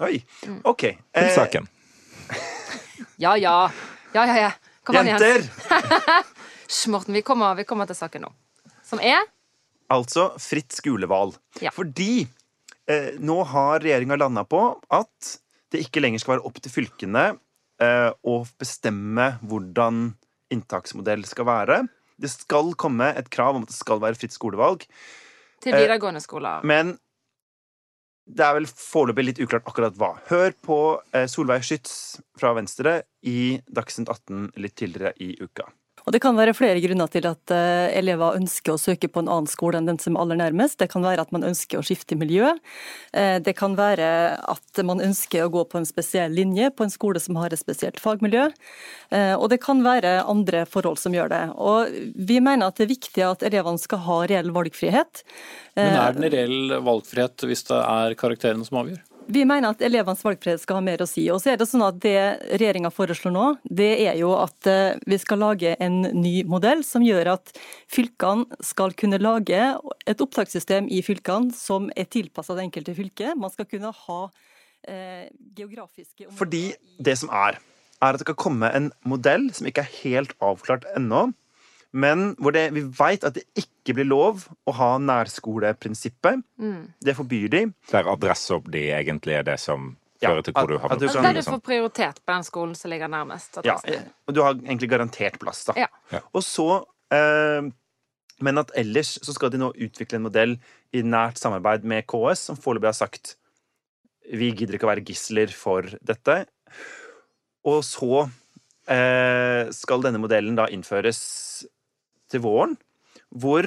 [0.00, 0.60] Oi, Mm.
[0.64, 0.80] OK.
[0.80, 1.68] Til Eh, saken.
[3.18, 3.68] Ja, ja.
[4.12, 4.52] Ja, ja, ja.
[4.84, 5.22] Kom an, Jens.
[5.22, 6.24] jenter!
[6.92, 7.14] Morten.
[7.14, 8.32] Vi kommer, vi kommer til saken nå.
[8.86, 9.22] Som er
[9.90, 11.34] Altså fritt skolevalg.
[11.58, 11.72] Ja.
[11.74, 12.22] Fordi
[12.86, 14.60] eh, nå har regjeringa landa på
[14.94, 15.32] at
[15.74, 17.24] det ikke lenger skal være opp til fylkene
[17.82, 20.12] eh, å bestemme hvordan
[20.54, 21.80] inntaksmodell skal være.
[22.22, 24.86] Det skal komme et krav om at det skal være fritt skolevalg,
[25.60, 26.62] til Eh, videregående skoler.
[26.64, 26.94] men
[28.36, 30.12] det er vel foreløpig litt uklart akkurat hva.
[30.30, 30.78] Hør på
[31.16, 31.92] eh, Solveig Schytz
[32.38, 35.68] fra Venstre i Dagsnytt 18 litt tidligere i uka.
[36.10, 39.28] Og Det kan være flere grunner til at eh, elever ønsker å søke på en
[39.30, 40.80] annen skole enn den som er aller nærmest.
[40.82, 42.48] Det kan være at man ønsker å skifte miljø.
[43.14, 44.08] Eh, Det kan være
[44.42, 47.62] at man ønsker å gå på en spesiell linje på en skole som har et
[47.62, 48.48] spesielt fagmiljø.
[49.14, 51.44] Eh, Og det kan være andre forhold som gjør det.
[51.54, 55.22] Og Vi mener at det er viktig at elevene skal ha reell valgfrihet.
[55.78, 58.98] Men er det en reell valgfrihet hvis det er karakterene som avgjør?
[59.30, 61.22] Vi mener at elevenes valgfrihet skal ha mer å si.
[61.30, 62.18] Og så er Det sånn at det
[62.50, 67.04] regjeringa foreslår nå, det er jo at eh, vi skal lage en ny modell som
[67.04, 67.52] gjør at
[67.90, 69.60] fylkene skal kunne lage
[70.10, 73.38] et opptakssystem i fylkene som er tilpassa det enkelte fylket.
[73.38, 74.20] Man skal kunne ha
[74.88, 76.64] eh, geografiske områder Fordi
[76.98, 77.60] det som er,
[78.00, 81.28] er at det kan komme en modell som ikke er helt avklart ennå,
[81.92, 86.42] men hvor det, vi veit at det ikke blir lov å ha nærskoleprinsippet.
[86.60, 86.92] Mm.
[87.02, 87.62] Det forbyr de.
[87.90, 90.88] Der adresseopp de egentlig er det som Ja, føre til hvor at- du havner.
[91.12, 91.54] kan- Der du sånn.
[91.60, 93.64] får prioritet på den skolen som ligger nærmest.
[93.64, 93.76] Ja,
[94.28, 95.72] og du har egentlig garantert plass, da.
[95.76, 95.86] Ja.
[96.12, 96.20] Ja.
[96.34, 97.62] Og så eh,
[98.42, 100.58] Men at ellers så skal de nå utvikle en modell
[100.94, 103.36] i nært samarbeid med KS, som foreløpig har sagt
[104.32, 106.46] vi gidder ikke å være gisler for dette.
[107.66, 108.30] Og så
[108.88, 111.64] eh, skal denne modellen da innføres
[112.30, 112.76] til våren,
[113.30, 113.66] hvor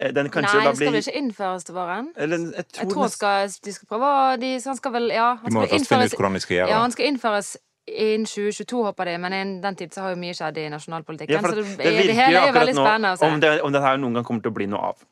[0.00, 2.12] eh, den kanskje Nei, da det skal blir ikke innføres til våren?
[2.16, 3.14] eller, jeg tror, Jeg tror den...
[3.16, 4.10] skal, de skal prøve
[4.42, 6.74] de, Han skal vel Ja, han skal innføres skal Ja, det.
[6.82, 7.56] han skal innføres
[7.88, 11.38] innen 2022, håper de, men innen den tid så har jo mye skjedd i nasjonalpolitikken.
[11.38, 13.30] Ja, for så det, det det, hele er jo veldig nå spennende å se.
[13.32, 15.06] om det, om det her noen gang kommer til å bli noe av.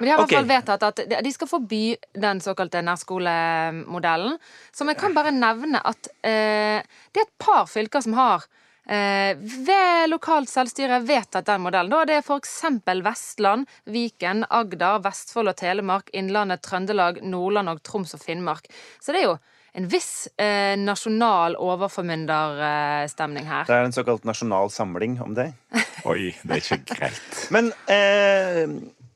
[0.00, 1.82] Men de har i hvert fall vedtatt at de- skal forby
[2.20, 4.38] den såkalte nærskolemodellen.
[4.74, 6.82] Som jeg kan bare nevne at eh,
[7.12, 8.44] det er et par fylker som har
[8.86, 11.92] ved lokalt selvstyre vedtatt den modellen.
[11.92, 12.56] Da det er f.eks.
[13.04, 18.66] Vestland, Viken, Agder, Vestfold og Telemark, Innlandet, Trøndelag, Nordland og Troms og Finnmark.
[18.98, 19.36] Så det er jo
[19.78, 23.68] en viss eh, nasjonal overformynderstemning her.
[23.68, 25.50] Det er en såkalt nasjonal samling om det.
[26.10, 27.40] Oi, det er ikke greit.
[27.54, 28.64] Men eh,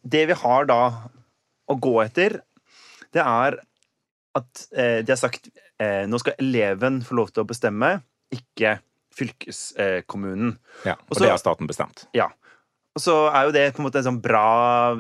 [0.03, 0.81] det vi har da
[1.65, 2.39] å gå etter,
[3.15, 3.59] det er
[4.39, 5.49] at eh, de har sagt
[5.83, 7.97] eh, nå skal eleven få lov til å bestemme,
[8.35, 8.79] ikke
[9.19, 10.57] fylkeskommunen.
[10.87, 12.07] Ja, og Også, det har staten bestemt.
[12.17, 12.31] Ja.
[12.95, 14.45] Og så er jo det på en måte en sånn bra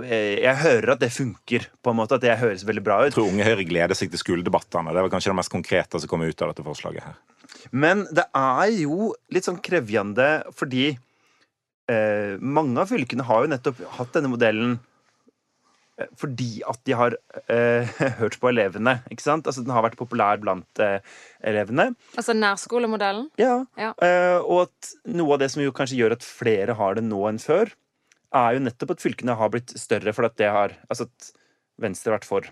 [0.03, 3.13] eh, Jeg hører at det funker, på en måte, at det høres veldig bra ut.
[3.13, 4.95] Jeg tror Unge Høyre gleder seg til skoledebattene.
[4.97, 7.21] Det var kanskje det mest konkrete som kom ut av dette forslaget her.
[7.71, 13.85] Men det er jo litt sånn krevjende fordi eh, mange av fylkene har jo nettopp
[14.01, 14.77] hatt denne modellen
[16.19, 17.15] fordi at de har
[17.53, 18.97] eh, hørt på elevene.
[19.13, 19.47] ikke sant?
[19.47, 20.99] Altså Den har vært populær blant eh,
[21.47, 21.93] elevene.
[22.19, 23.29] Altså nærskolemodellen.
[23.41, 23.61] Ja.
[23.79, 23.93] Ja.
[24.03, 27.23] Eh, og at noe av det som jo kanskje gjør at flere har det nå
[27.31, 27.71] enn før,
[28.35, 31.33] er jo nettopp at fylkene har blitt større for at det har Altså at
[31.79, 32.47] Venstre har vært for.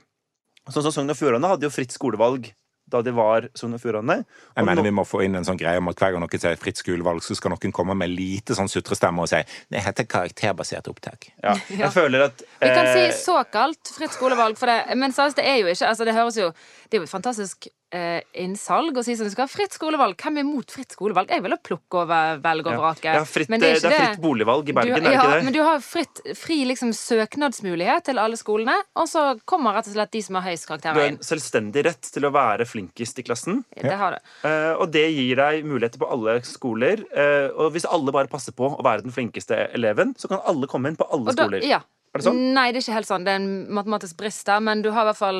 [0.70, 2.52] Sånn som Sogn og Fjordane hadde jo fritt skolevalg
[2.92, 4.18] da de var Sogn og Fjordane.
[4.56, 6.40] Jeg mener nå- vi må få inn en sånn greie om at hver gang noen
[6.42, 9.40] sier fritt skolevalg, så skal noen komme med lite sånn sutrestemme og si
[9.72, 11.30] det heter karakterbasert opptak.
[11.42, 11.54] ja.
[11.72, 11.86] Ja.
[11.86, 15.46] Jeg føler at Vi kan si eh, såkalt fritt skolevalg, for det, men seriøst, det
[15.48, 16.52] er jo ikke altså Det høres jo
[16.90, 20.16] Det er jo et fantastisk eh, innsalg og si sånn du skal ha fritt skolevalg.
[20.20, 21.30] Hvem er mot fritt skolevalg?
[21.32, 22.80] Jeg vil ha plukke over, velge og ja.
[22.80, 23.14] vrake.
[23.18, 25.44] Ja, fritt, men det, er fritt boligvalg i Bergen, du, er ikke det?
[25.46, 29.96] men du har fritt, fri liksom, søknadsmulighet til alle skolene, og så kommer rett og
[29.96, 33.26] slett de som har høyest Du har en selvstendig rett til å være flinkest i
[33.26, 33.62] klassen.
[33.76, 34.34] Det har du.
[34.48, 37.04] eh, og det gir deg muligheter på alle skoler.
[37.12, 40.70] eh, og hvis alle bare passer på å være den flinkeste eleven, så kan alle
[40.70, 41.66] komme inn på alle da, skoler.
[41.66, 41.82] ja.
[42.12, 42.40] Er det sånn?
[42.52, 43.22] Nei, det er ikke helt sånn.
[43.24, 45.38] Det er en matematisk brist der, men du har i hvert fall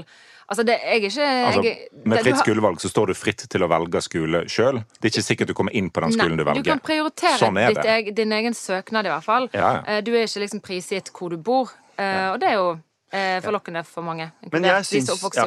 [0.51, 3.15] Altså, det, jeg er ikke Altså, jeg, med det- du fritt skolevalg så står du
[3.15, 4.83] fritt til å velge skole sjøl.
[5.01, 6.63] Det er ikke sikkert du kommer inn på den skolen du velger.
[6.63, 8.15] du kan prioritere Sånn ditt det.
[8.17, 9.49] din egen søknad, i hvert fall.
[9.55, 9.83] Ja, ja.
[9.87, 12.33] Eh, Du er ikke liksom prisgitt hvor du bor, Ja.
[12.35, 12.81] og det er jo
[13.13, 14.33] eh, forlokkende for mange.
[14.51, 15.45] Men jeg syns- ja.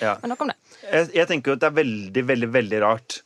[0.00, 0.16] Ja.
[0.22, 0.56] Men nok om det.
[0.90, 3.22] Jeg, jeg tenker jo at det er veldig, veldig, veldig rart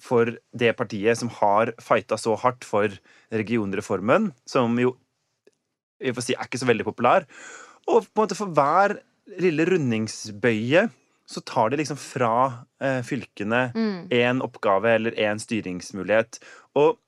[0.00, 0.24] for
[0.56, 2.88] det partiet som har fighta så hardt for
[3.30, 4.96] regionreformen, som jo
[6.00, 7.26] vi får si er ikke så veldig populær,
[7.86, 8.98] og på en måte for hver
[9.38, 10.88] lille rundingsbøye
[11.30, 12.32] så tar de liksom fra
[12.82, 13.68] eh, fylkene
[14.10, 16.40] én oppgave eller én styringsmulighet.
[16.74, 16.98] Og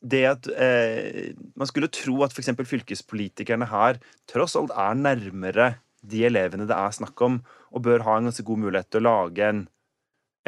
[0.00, 2.54] det at eh, Man skulle tro at f.eks.
[2.70, 3.98] fylkespolitikerne her
[4.30, 7.40] tross alt er nærmere de elevene det er snakk om,
[7.74, 9.64] og bør ha en ganske god mulighet til å lage en,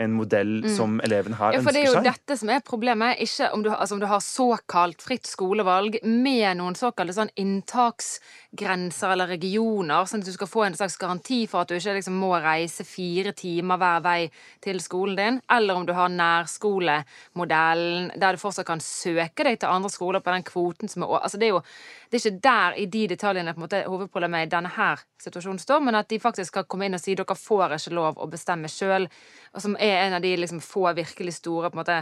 [0.01, 1.59] en modell som elevene her seg.
[1.59, 2.07] Ja, for det er jo seg.
[2.09, 3.21] dette som er problemet.
[3.25, 9.15] Ikke om du, altså om du har såkalt fritt skolevalg med noen såkalte sånn inntaksgrenser
[9.15, 12.17] eller regioner, sånn at du skal få en slags garanti for at du ikke liksom
[12.21, 14.19] må reise fire timer hver vei
[14.65, 19.71] til skolen din, eller om du har nærskolemodellen, der du fortsatt kan søke deg til
[19.71, 21.61] andre skoler på den kvoten som er Altså, det er jo
[22.11, 25.61] det er ikke der i de detaljene på en måte hovedproblemet i denne her situasjonen
[25.63, 28.27] står, men at de faktisk skal komme inn og si dere får ikke lov å
[28.31, 29.07] bestemme sjøl,
[29.55, 32.01] som er en av de liksom få virkelig store på en måte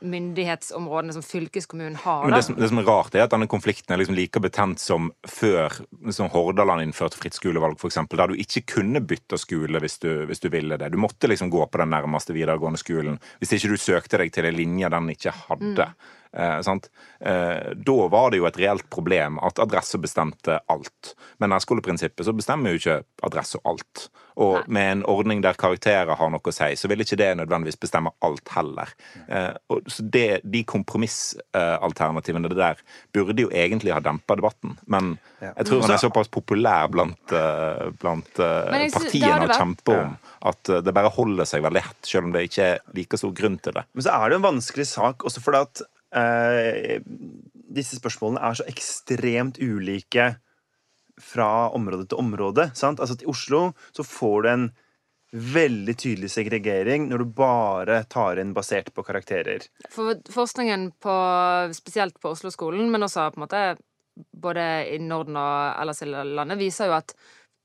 [0.00, 2.24] myndighetsområdene som fylkeskommunen har.
[2.24, 4.82] Men det som, det som er rart, er at denne konflikten er liksom like betent
[4.82, 5.74] som før
[6.14, 10.42] som Hordaland innførte fritt skolevalg, eksempel, der du ikke kunne bytte skole hvis du, hvis
[10.42, 10.92] du ville det.
[10.92, 14.48] Du måtte liksom gå på den nærmeste videregående skolen hvis ikke du søkte deg til
[14.48, 15.88] en linje den ikke hadde.
[15.88, 21.12] Eh, da var det jo et reelt problem at adresse bestemte alt.
[21.38, 22.96] Men nærskoleprinsippet så bestemmer jo ikke
[23.28, 24.08] adresse alt.
[24.40, 27.80] Og med en ordning der karakterer har noe å si, så vil ikke det nødvendigvis
[27.80, 28.92] bestemme alt heller.
[29.28, 32.80] Eh, og, så det, de kompromissalternativene der
[33.12, 34.78] burde jo egentlig ha dempa debatten.
[34.86, 40.16] Men jeg tror han er såpass populær blant, eh, blant eh, partiene å kjempe om
[40.48, 43.34] at eh, det bare holder seg veldig hett, selv om det ikke er like stor
[43.36, 43.84] grunn til det.
[43.92, 45.84] Men så er det jo en vanskelig sak også fordi at
[46.16, 47.02] eh,
[47.72, 50.32] disse spørsmålene er så ekstremt ulike
[51.20, 52.70] fra område til område.
[52.78, 53.00] Sant?
[53.00, 54.70] Altså I Oslo så får du en
[55.32, 59.64] veldig tydelig segregering når du bare tar inn basert på karakterer.
[59.92, 61.14] For forskningen på,
[61.76, 63.62] spesielt på Oslo-skolen, men også på en måte
[64.12, 67.14] både i Norden og ellers i landet, viser jo at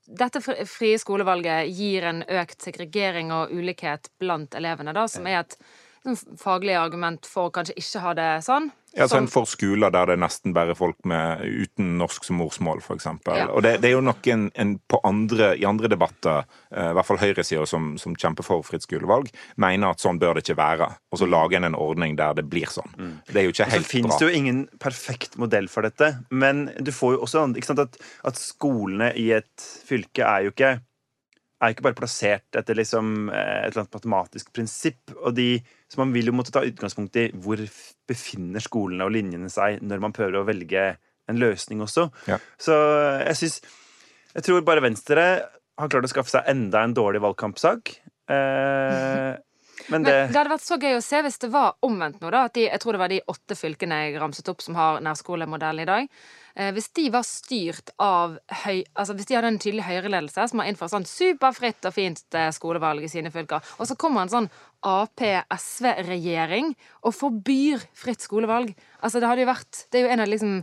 [0.08, 5.58] dette frie skolevalget gir en økt segregering og ulikhet blant elevene, da, som er et
[6.08, 8.70] sånn faglig argument for å kanskje ikke ha det sånn.
[8.94, 12.38] Ja, altså en for skoler der det er nesten bare folk med, uten norsk som
[12.40, 13.06] morsmål, f.eks.
[13.28, 13.44] Ja.
[13.52, 17.06] Og det, det er jo noen en, på andre, i andre debatter, eh, i hvert
[17.06, 19.28] fall høyresida som, som kjemper for fritt skolevalg,
[19.60, 20.88] mener at sånn bør det ikke være.
[21.12, 23.20] Og så lager en en ordning der det blir sånn.
[23.28, 23.90] Det er jo ikke helt bra.
[23.90, 24.18] så finnes bra.
[24.18, 28.00] det jo ingen perfekt modell for dette, men du får jo også ikke sant, at,
[28.26, 30.78] at skolene i et fylke er jo ikke
[31.58, 35.14] er ikke bare plassert etter liksom eh, et eller annet matematisk prinsipp.
[35.18, 35.58] og de,
[35.90, 37.62] Så man vil jo måtte ta utgangspunkt i hvor
[38.08, 40.90] befinner skolene og linjene seg når man prøver å velge
[41.28, 42.08] en løsning også.
[42.30, 42.38] Ja.
[42.60, 42.76] Så
[43.26, 43.60] jeg syns
[44.36, 45.24] Jeg tror bare Venstre
[45.78, 47.94] har klart å skaffe seg enda en dårlig valgkampsak.
[48.30, 49.32] Eh,
[49.86, 52.30] men Men det det hadde vært så gøy å se hvis det var omvendt nå,
[52.34, 52.44] da.
[52.48, 55.84] At de, jeg tror det var de åtte fylkene jeg ramset opp som har nærskolemodellen
[55.84, 56.08] i dag.
[56.58, 58.82] Eh, hvis de var styrt av høy...
[58.98, 62.50] Altså hvis de hadde en tydelig høyreledelse som har innført sånn superfritt og fint eh,
[62.54, 64.50] skolevalg i sine fylker, og så kommer en sånn
[64.86, 68.74] Ap-SV-regjering og forbyr fritt skolevalg.
[69.02, 70.60] Altså det hadde jo vært Det er jo en av liksom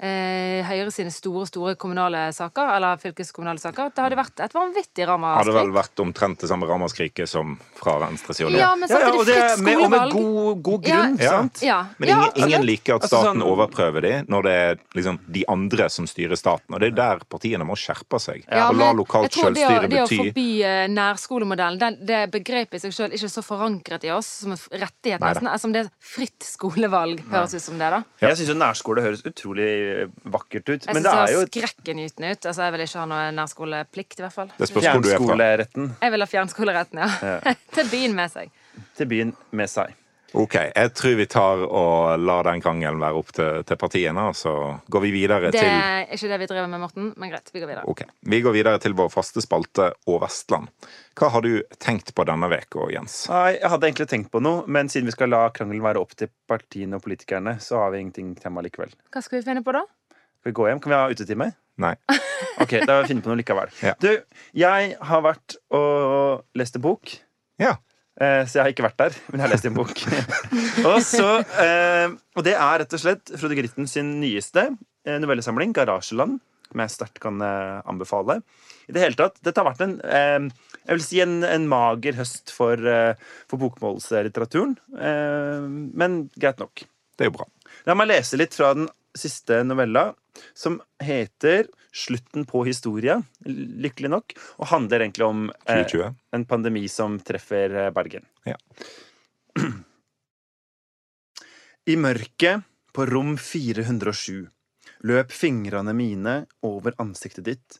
[0.00, 3.90] eh, Høyre sine store, store kommunale saker, eller fylkeskommunale saker.
[3.94, 8.50] Det hadde vært et vanvittig Hadde vel vært omtrent det samme ramaskriket som fra venstresida.
[8.58, 9.64] Ja, men ja, ja, det fritt skolevalg.
[9.64, 11.30] med, og med god, god grunn, Ja.
[11.30, 11.62] sant?
[11.62, 11.78] Ja.
[11.98, 15.44] Men ingen, ingen liker at Altså, staten sånn- overprøver de når det er liksom de
[15.48, 16.74] andre som styrer staten.
[16.74, 18.44] Og det er der partiene må skjerpe seg.
[18.50, 22.30] Ja, og la lokalt jeg tror det å, selvstyre bety forby eh, nærskolemodellen, det, det
[22.34, 25.48] begrepet i seg selv ikke så forankret i oss som en rettighet, nesten.
[25.58, 28.02] Som det er fritt skolevalg, høres ut som det, da.
[28.20, 29.70] Jeg syns jo nærskole høres utrolig
[30.36, 30.86] vakkert ut.
[30.86, 32.48] Jeg Men syns det det er jo høres et skrekkinngytende ut.
[32.50, 34.50] Altså, jeg vil ikke ha noe nærskoleplikt, i hvert fall.
[34.58, 35.18] Det spørs hvor du er fra.
[35.18, 37.54] fjernskoleretten Jeg vil ha fjernskoleretten, ja.
[37.76, 38.52] Til byen med seg.
[38.98, 39.94] til byen med seg.
[40.36, 44.36] Ok, jeg tror vi tar og lar den krangelen være opp til, til partiene, og
[44.36, 44.52] så
[44.92, 47.62] går vi videre Det til er ikke det vi driver med, Morten, men greit, vi
[47.62, 47.84] går videre.
[47.88, 50.68] Ok, Vi går videre til vår faste spalte Og Vestland.
[51.18, 53.22] Hva har du tenkt på denne uka, Jens?
[53.32, 56.12] Nei, Jeg hadde egentlig tenkt på noe, men siden vi skal la krangelen være opp
[56.14, 58.92] til partiene og politikerne, så har vi ingenting tema likevel.
[59.10, 59.86] Hva skal vi finne på, da?
[60.42, 60.80] Skal vi gå hjem?
[60.84, 61.52] Kan vi ha utetime?
[61.80, 61.94] Nei.
[62.58, 63.70] Ok, da finner vi på noe likevel.
[63.86, 63.92] Ja.
[64.02, 64.10] Du,
[64.58, 67.12] jeg har vært og lest en bok.
[67.62, 67.76] Ja.
[68.18, 69.94] Eh, Så jeg har ikke vært der, men jeg har lest en bok.
[70.88, 71.28] og, så,
[71.62, 76.82] eh, og det er rett og slett Frode Gritten sin nyeste eh, novellesamling, 'Garasjeland', som
[76.82, 78.42] jeg sterkt kan anbefale.
[78.90, 80.50] I det hele tatt, Dette har vært en
[80.88, 82.76] jeg vil si en, en mager høst for,
[83.48, 84.74] for bokmålslitteraturen.
[85.96, 86.84] Men greit nok.
[87.16, 87.46] Det er jo bra.
[87.88, 90.14] La meg lese litt fra den siste novella,
[90.54, 97.18] som heter 'Slutten på historia', lykkelig nok, og handler egentlig om eh, en pandemi som
[97.18, 98.26] treffer eh, Bergen.
[98.46, 98.56] Ja.
[101.92, 104.48] I mørket på rom 407
[105.06, 106.34] løp fingrene mine
[106.66, 107.78] over ansiktet ditt,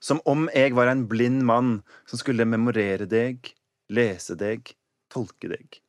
[0.00, 3.52] som om jeg var en blind mann som skulle memorere deg,
[3.88, 4.72] lese deg,
[5.12, 5.80] tolke deg.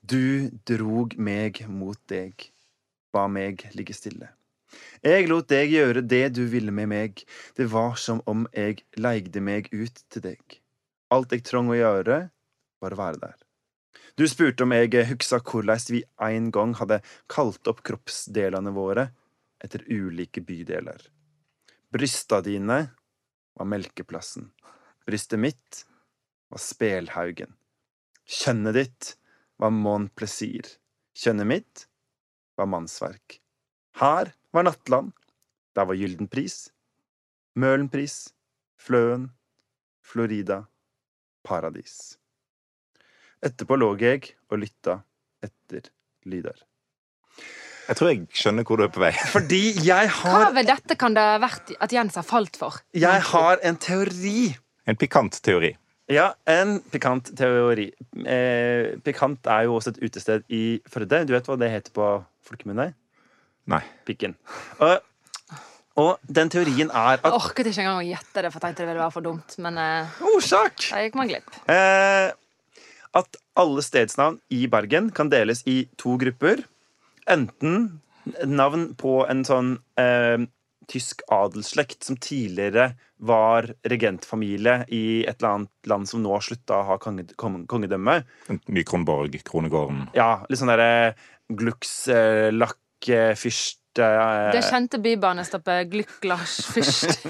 [0.00, 2.50] Du drog meg mot deg,
[3.12, 4.30] ba meg ligge stille.
[5.02, 7.22] Jeg lot deg gjøre det du ville med meg,
[7.56, 10.58] det var som om jeg leigde meg ut til deg.
[11.14, 12.18] Alt jeg trong å gjøre,
[12.82, 13.38] var å være der.
[14.18, 19.08] Du spurte om jeg huksa korleis vi en gang hadde kalt opp kroppsdelene våre
[19.62, 21.00] etter ulike bydeler.
[21.94, 22.80] Brysta dine
[23.54, 24.50] var melkeplassen.
[25.06, 25.84] Brystet mitt
[26.50, 27.54] var spelhaugen.
[28.28, 29.12] Kjønnet ditt
[29.56, 30.66] var Mon Plaisir.
[31.16, 31.86] Kjønnet mitt
[32.58, 33.38] var mannsverk.
[34.00, 35.12] Her var Nattland.
[35.76, 36.68] Der var Gyldenpris.
[37.58, 38.32] Møhlenpris.
[38.78, 39.30] Fløen.
[40.02, 40.64] Florida.
[41.46, 42.16] Paradis.
[43.44, 44.98] Etterpå lå jeg og lytta
[45.44, 45.90] etter
[46.26, 46.56] lyder.
[47.88, 49.12] Jeg tror jeg skjønner hvor du er på vei.
[49.34, 52.80] Fordi jeg har Hva ved dette kan det ha vært at Jens har falt for?
[52.92, 54.50] jeg har en teori.
[54.88, 55.70] En pikant teori.
[56.08, 57.90] Ja, en pikant teori.
[58.24, 61.22] Eh, pikant er jo også et utested i Førde.
[61.28, 62.06] Du vet hva det heter på
[62.48, 62.90] folkemunne?
[63.68, 63.82] Nei.
[64.08, 64.34] Pikken.
[64.80, 64.98] Og,
[66.00, 68.84] og den teorien er at Jeg orket ikke engang å gjette det, for jeg tenkte
[68.84, 69.56] det ville være for dumt.
[69.64, 70.88] Men eh, Orsak!
[70.92, 71.58] da gikk man glipp.
[71.68, 72.30] Eh,
[73.18, 76.62] at alle stedsnavn i Bergen kan deles i to grupper.
[77.28, 77.98] Enten
[78.48, 80.38] navn på en sånn eh,
[80.88, 82.94] tysk adelsslekt som tidligere
[83.28, 87.64] var regentfamilie i et eller annet land som nå har slutta å ha konge, kong-
[87.68, 88.20] kongedømme.
[88.86, 90.06] Kronborg, Kronegården.
[90.16, 91.16] Ja, litt sånn derre
[91.48, 92.48] Glux, eh,
[93.08, 93.32] eh,
[93.98, 97.24] eh, Det kjente bybanestoppet Glücklash først.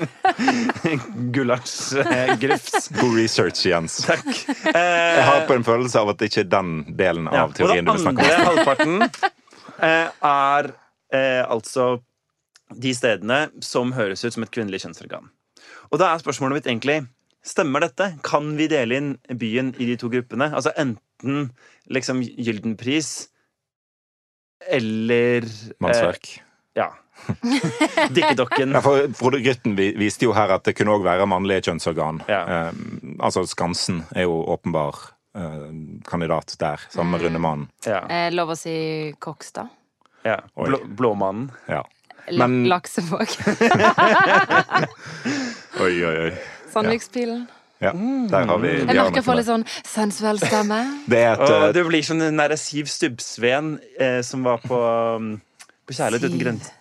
[1.35, 2.89] Gulasj eh, Grifs.
[2.99, 4.01] God research, Jens.
[4.07, 4.27] Takk.
[4.27, 7.55] Jeg Eh, har på en følelse av at det ikke er den delen ja, av
[7.57, 10.73] teorien du og vil den andre halvparten eh, er
[11.15, 12.01] eh, altså
[12.75, 15.31] de stedene som høres ut som et kvinnelig kjønnsorgan.
[15.89, 17.01] Og da er spørsmålet mitt egentlig
[17.49, 18.11] Stemmer dette?
[18.27, 20.51] Kan vi dele inn byen i de to gruppene?
[20.53, 21.47] Altså enten
[21.89, 23.29] liksom Gyldenpris
[24.71, 26.31] eller eh, Mannsverk.
[26.79, 26.91] Ja.
[28.15, 28.73] Dikkedokken.
[28.77, 32.21] Ja, for Frode Grytten viste jo her at det kunne òg være mannlige kjønnsorgan.
[32.31, 32.43] Ja.
[32.69, 32.73] Eh,
[33.19, 35.01] altså Skansen er jo åpenbar
[35.37, 35.69] eh,
[36.09, 37.69] kandidat der, sammen med Rundemannen.
[37.89, 38.05] Ja.
[38.07, 38.77] Eh, lov å si
[39.19, 39.69] Kokstad.
[40.27, 40.39] ja.
[40.55, 41.51] Blå, Blåmannen.
[41.69, 41.83] Ja.
[42.39, 43.25] Men- Laksevåg.
[45.81, 46.33] Oi, oi, oi.
[46.73, 47.47] Sandvikspilen.
[47.49, 50.81] Ja, der har vi, Jeg merker jeg får litt sånn sensuell stemme.
[51.13, 54.79] Det er et uh, du blir som den derre Siv Stubbsveen eh, som var på,
[55.19, 55.37] um,
[55.87, 56.75] på Kjærlighet uten grenser.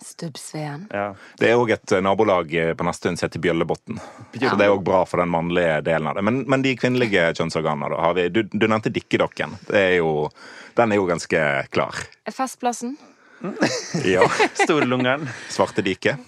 [0.90, 1.12] Ja.
[1.38, 4.00] Det er òg et eh, nabolag eh, på Nesttun som heter Bjøllebotn.
[4.34, 6.24] Så det er òg bra for den mannlige delen av det.
[6.26, 8.00] Men, men de kvinnelige kjønnsorganene, da?
[8.02, 9.54] Har vi, du, du nevnte dikkedokken.
[9.70, 10.26] Det er jo,
[10.80, 12.02] den er jo ganske klar.
[12.26, 12.96] Festplassen.
[14.04, 14.24] Ja.
[14.64, 15.28] Storlungeren.
[15.52, 16.18] Svarte diket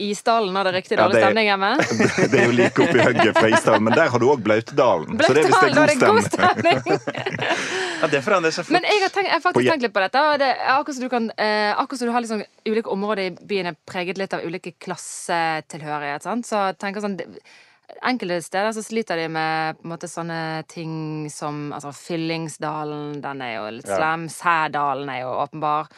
[0.00, 1.70] Isdalen har det riktig Ja, dårlig det- stemning hjemme.
[2.30, 5.18] Det er jo like oppi hugget fra Isdalen, men der har du òg Blautedalen.
[5.20, 6.80] Så det er visst er en god god stemning.
[6.80, 7.00] stemning!
[8.00, 8.72] Ja, det forandrer seg fort.
[8.72, 10.20] Men jeg har, tenkt, jeg har faktisk tenkt litt på dette.
[10.40, 13.32] Det er akkurat som du kan eh, Akkurat som du har liksom ulike områder i
[13.50, 16.24] byen er preget litt av ulike klassetilhørighet.
[16.24, 16.48] Sant?
[16.48, 17.28] Så tenker sånn det-
[18.02, 23.42] Enkelte steder så sliter de med på en måte sånne ting som altså Fyllingsdalen, den
[23.42, 23.96] er jo litt Ja.
[23.98, 24.28] slem.
[24.32, 25.88] Sædalen er jo åpenbar.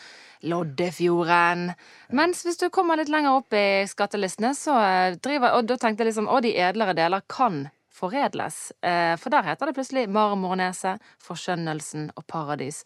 [0.42, 1.72] Loddefjorden.
[2.10, 6.02] Mens hvis du kommer litt lenger opp i skattelistene, så eh, driver Og da tenkte
[6.02, 8.72] jeg liksom Å, de edlere deler kan foredles.
[8.82, 12.82] Eh, for der heter det plutselig Marmorneset, Forskjønnelsen og Paradis.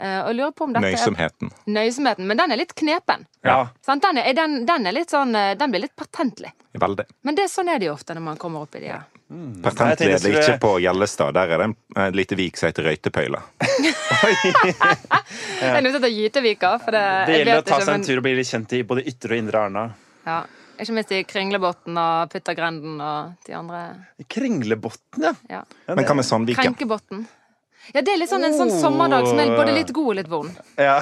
[0.00, 1.50] Eh, og lurer på om dette Nøysomheten.
[1.52, 2.24] er Nøysomheten.
[2.30, 3.26] Men den er litt knepen.
[3.44, 3.58] Ja.
[3.84, 4.00] Sant?
[4.06, 6.52] Den, er, den, den er litt sånn eh, Den blir litt patentlig.
[6.80, 7.04] Veldig.
[7.26, 9.02] Men det, sånn er det jo ofte når man kommer opp i de her.
[9.30, 11.34] Jeg Pertentlig tenkte er det ikke på Gjellestad.
[11.36, 13.42] Der er det en, en lite vik som heter Røytepøyle.
[15.60, 17.92] Jeg er nødt til å Gytevika, for det, Det jeg gjelder å ta ikke, seg
[17.94, 19.84] en men- tur og bli litt kjent i både Ytre og Indre Arna.
[20.26, 20.38] Ja.
[20.80, 23.80] Ikke minst i Kringlebotn og Puttergrenden og de andre.
[24.32, 25.34] Kringlebotn, ja.
[25.52, 25.60] Ja.
[25.86, 25.94] ja.
[25.94, 26.62] Men hva med Sandviken?
[26.72, 27.26] Krenkebotn.
[27.94, 30.28] Ja, det er litt sånn en sånn sommerdag som er både litt god og litt
[30.30, 30.58] vond.
[30.78, 31.00] ja.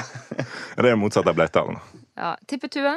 [0.78, 1.76] Det er motsatt av Blautdalen.
[2.16, 2.36] Ja.
[2.48, 2.94] Tippetue.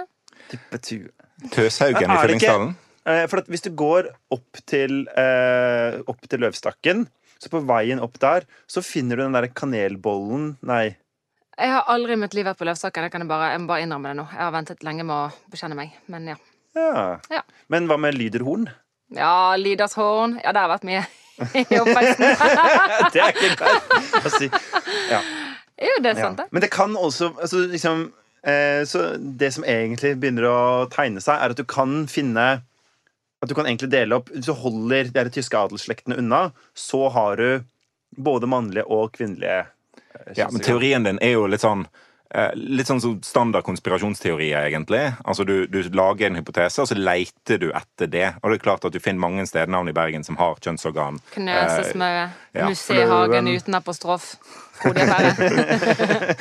[0.51, 1.10] Tippetue.
[1.51, 2.75] Tøshaugen i Fyllingsdalen.
[3.10, 7.08] Eh, For at hvis du går opp til, eh, opp til Løvstakken,
[7.41, 10.95] så på veien opp der, så finner du den der kanelbollen Nei.
[11.58, 13.04] Jeg har aldri i mitt liv vært på Løvstakken.
[13.10, 14.27] Jeg kan bare, jeg må bare innrømme det nå.
[14.32, 15.91] Jeg har ventet lenge med å bekjenne meg.
[16.08, 16.36] Men ja.
[16.77, 17.17] Ja.
[17.30, 17.41] Ja.
[17.69, 18.69] Men hva med Lyderhorn?
[19.13, 20.38] Ja, Lydershorn.
[20.43, 21.04] Ja, det har vært mye.
[23.13, 24.49] Det er ikke galt å si.
[24.49, 26.47] jo, det er sant, det.
[26.51, 28.10] Men det kan også altså, liksom,
[28.45, 30.60] eh, Så det som egentlig begynner å
[30.93, 32.47] tegne seg, er at du kan finne
[33.41, 34.30] At du kan egentlig dele opp.
[34.30, 37.63] Hvis du holder de tyske adelsslektene unna, så har du
[38.12, 41.88] både mannlige og kvinnelige eh, Ja, men teorien din er jo litt sånn
[42.55, 45.01] Litt sånn som standard konspirasjonsteorier, egentlig.
[45.27, 48.27] Altså du, du lager en hypotese, og så leiter du etter det.
[48.39, 51.19] Og det er klart at du finner mange stednavn i Bergen som har kjønnsorgan.
[51.35, 52.29] Knøsesmaue.
[52.55, 54.35] ja, Musehagen uten apostrof.
[54.81, 55.35] Affære.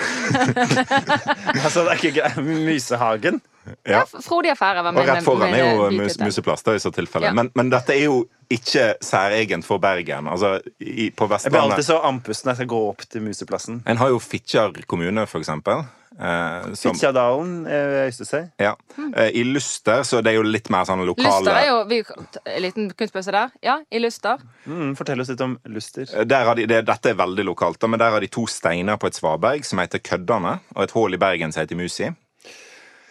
[1.65, 2.39] Altså, det er ikke greit.
[2.45, 3.43] Mysehagen.
[3.89, 7.31] Ja, Frodig affære var Og rett foran er jo eh, mus, Museplaster i så tilfelle.
[7.31, 7.37] Ja.
[7.37, 10.27] Men, men dette er jo ikke særegent for Bergen.
[10.29, 13.83] Altså, i, på Jeg blir alltid så andpusten når jeg skal gå opp til Museplassen.
[13.87, 15.85] En har jo Fitjar kommune, for eksempel.
[16.21, 18.51] Eh, som, Fitjadalen eh, Øystese.
[18.59, 18.75] ja.
[19.17, 22.01] eh, I Luster så det er jo litt mer sånn lokale Luster er jo vi,
[22.51, 23.55] En liten kunstpause der.
[23.65, 24.43] Ja, i Luster.
[24.67, 26.11] Mm, fortell oss litt om Luster.
[26.11, 28.45] Eh, Der har de, det, dette er veldig lokalt, da, men der har de to
[28.51, 32.11] steiner på et svaberg som heter Køddane, og et hull i Bergen som heter Musi.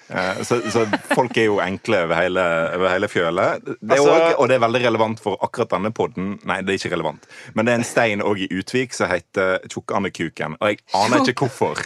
[0.10, 2.43] Eh, Så, så folk er jo enkle over hele,
[2.76, 3.65] over hele fjølet.
[3.65, 6.39] Det er Altså- også, og det er veldig relevant for akkurat denne podden.
[6.50, 7.28] Nei, det er ikke relevant.
[7.54, 10.58] Men det er en stein òg i Utvik som heter Tjukkandekuken.
[10.62, 11.78] Og jeg aner ikke hvorfor.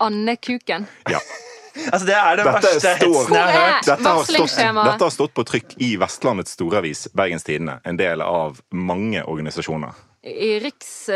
[0.00, 0.86] Andekuken.
[1.08, 1.18] Ja.
[1.92, 3.84] Altså, det er den Dette verste hetsen jeg har hørt.
[3.86, 7.78] Dette har, stått, dette har stått på trykk i Vestlandets storavis, Bergens Tidende.
[7.86, 9.94] En del av mange organisasjoner.
[10.22, 11.06] I Riks,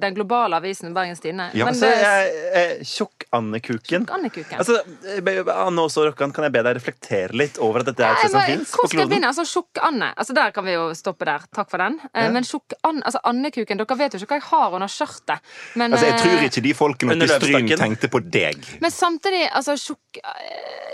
[0.00, 1.50] den globale avisen Bergens Tidende.
[1.52, 4.06] Ja, Men det er eh, Tjukk-Andekuken.
[4.08, 4.56] Andekuken.
[4.58, 4.78] Altså,
[5.12, 8.22] eh, Anne Åse Rokkan, kan jeg be deg reflektere litt over at dette er et
[8.24, 9.10] sted som fins på kloden?
[9.10, 9.28] begynne?
[9.28, 10.08] Altså, Tjukk-Anne.
[10.16, 11.44] Altså, der kan vi jo stoppe der.
[11.52, 11.98] Takk for den.
[12.14, 12.30] Eh, Ja.
[12.32, 15.52] Men tjukk-Anne altså, Andekuken Dere vet jo ikke hva jeg har under skjørtet.
[15.74, 18.64] Men, Altså, Jeg tror ikke de folkene oppe i Stryn tenkte på deg.
[18.80, 20.00] Men samtidig, altså tjukk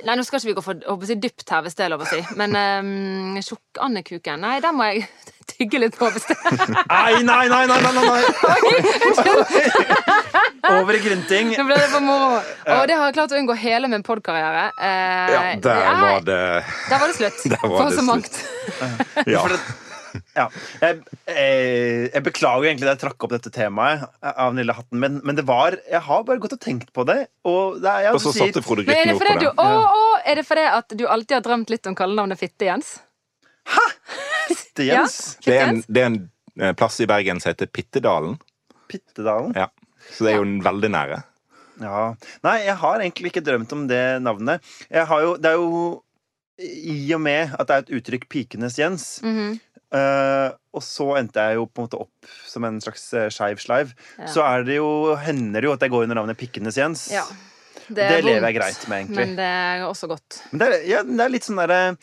[0.03, 1.93] Nei, nå skal ikke vi gå for håper å si, dypt her, hvis det er
[1.95, 2.19] lov å si.
[2.35, 5.07] Men um, tjukk-andekuken Nei, der må jeg
[5.53, 6.09] tygge litt på.
[6.15, 6.37] hvis det
[6.89, 7.65] Nei, nei, nei!
[7.71, 8.23] nei, nei, nei.
[10.73, 11.53] Over i grynting.
[11.59, 12.41] Nå ble det for moro.
[12.77, 14.69] Og det har jeg klart å unngå hele min podkarriere.
[14.79, 16.41] Eh, Ja, der nei, var det
[16.91, 17.41] Der var det slutt.
[17.53, 18.35] Var For det så mangt.
[19.27, 19.47] Ja.
[20.37, 20.45] Ja.
[20.83, 24.99] Jeg, jeg, jeg beklager egentlig at jeg trakk opp dette temaet av den lille hatten,
[25.01, 27.17] men, men det var Jeg har bare gått og tenkt på det,
[27.49, 29.69] og det er, jeg Og så sier- satte Frode Grytten opp på det du, å,
[29.89, 32.43] å, er det fordi at du alltid har drømt litt om kallenavnet
[34.49, 35.19] Fitte, Jens?
[35.45, 36.21] det, Det er en, det er en
[36.61, 38.39] eh, plass i Bergen som heter Pittedalen.
[38.91, 39.53] Pittedalen.
[39.57, 39.69] Ja.
[40.13, 40.63] Så det er jo ja.
[40.69, 41.21] veldig nære.
[41.83, 42.01] Ja.
[42.45, 44.63] Nei, jeg har egentlig ikke drømt om det navnet.
[44.93, 46.03] Jeg har jo, det er jo
[46.63, 49.53] I og med at det er et uttrykk 'Pikenes Jens', Mm -hmm.
[49.97, 53.59] uh, og så endte jeg jo på en måte opp som en slags uh, skeiv
[53.59, 54.27] sleiv, Ja.
[54.27, 57.13] så er det jo, hender det jo at jeg går under navnet 'Pikkenes Jens'.
[57.13, 57.25] Ja.
[57.89, 59.27] Det, det lever jeg greit med, egentlig.
[59.27, 60.43] Men det er også godt.
[60.53, 61.95] Men det er, ja, det er litt sånn derre eh,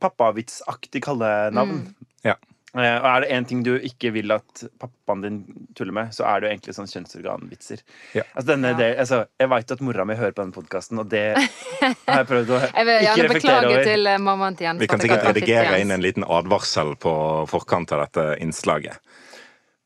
[0.00, 1.80] pappavitsaktig kallenavn.
[1.86, 1.94] Mm.
[2.24, 2.34] Ja.
[2.76, 5.36] Eh, Og er det én ting du ikke vil at pappaen din
[5.78, 7.80] tuller med, så er det jo egentlig sånn kjønnsorganvitser.
[8.18, 8.22] Ja.
[8.34, 8.76] Altså denne, Ja.
[8.76, 11.36] del- altså, jeg veit at mora mi hører på denne podkasten, og det
[12.06, 13.84] har jeg prøvd å Jeg vil ikke jeg reflektere over.
[13.84, 14.80] til eh, mammaen til Jens.
[14.80, 17.14] Vi kan sikkert redigere inn en liten advarsel på
[17.48, 18.98] forkant av dette innslaget.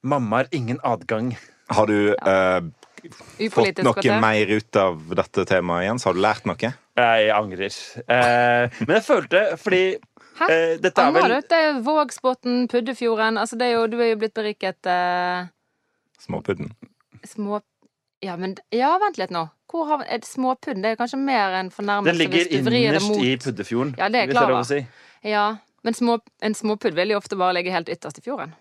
[0.02, 1.36] Mamma har ingen adgang.
[1.70, 2.60] Har du eh,
[3.52, 4.20] fått noe kvarter.
[4.20, 6.04] mer ut av dette temaet, Jens?
[6.04, 6.74] Har du lært noe?
[7.00, 7.78] Jeg angrer.
[8.04, 9.82] Eh, men jeg følte fordi
[10.40, 10.46] Hæ?
[10.48, 11.34] eh, dette er vel?
[11.48, 15.48] Det er jo Vågsbotn, Puddefjorden altså det er jo, Du er jo blitt beriket eh,
[16.20, 16.72] Småpudden.
[17.26, 17.60] små...
[18.22, 19.46] Ja, men Ja, vent litt nå.
[19.70, 20.82] Hvor har er det Småpudden?
[20.82, 23.94] Det er kanskje mer en fornærmelse Den ligger hvis du vrir det innerst i Puddefjorden,
[23.98, 25.30] Ja, det er klart hvis det er lov å si.
[25.30, 25.46] Ja,
[25.84, 28.52] men små, en småpudd vil jo ofte bare ligge helt ytterst i fjorden.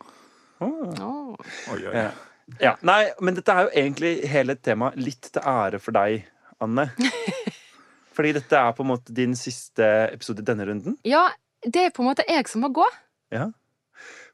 [0.59, 0.99] Åh.
[1.03, 1.35] Oh.
[1.73, 1.93] Oi, oi.
[1.95, 2.09] Ja.
[2.57, 6.25] Ja, nei, men dette er jo egentlig hele temaet litt til ære for deg,
[6.63, 6.89] Anne.
[8.15, 10.97] Fordi dette er på en måte din siste episode i denne runden.
[11.07, 11.27] Ja,
[11.63, 12.87] det er på en måte jeg som må gå.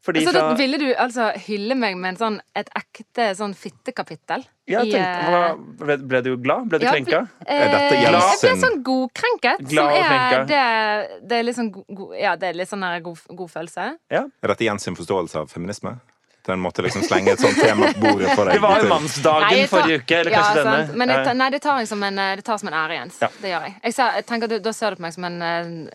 [0.05, 3.55] Fordi Så da fra ville du altså hylle meg med en sånn, et ekte sånn
[3.57, 4.43] fittekapittel?
[4.69, 5.39] jeg tenkte, hva,
[5.81, 6.67] ble, ble du glad?
[6.69, 7.21] Ble du Ja, krenka?
[7.45, 9.63] Er dette Eh, jeg ble sånn godkrenket.
[9.65, 10.45] Glad som og er, krenka.
[10.51, 13.87] det, det er litt sånn god, god, Ja, det er litt sånn god, god følelse.
[14.11, 15.97] Er dette Jens sin forståelse av feminisme?
[16.45, 18.53] Til måtte liksom slenge et sånt tema på bordet for deg?
[18.59, 20.97] Det var jo mannsdagen tar- forrige uke, eller ja, kanskje denne.
[21.01, 22.99] Men jeg, Eh, nei, det tar jeg som en, eh, det tar som en ære,
[22.99, 23.17] Jens.
[23.25, 23.29] Ja.
[23.41, 23.75] Det gjør jeg.
[23.83, 25.39] jeg, ser, jeg tenker du, Da ser du på meg som en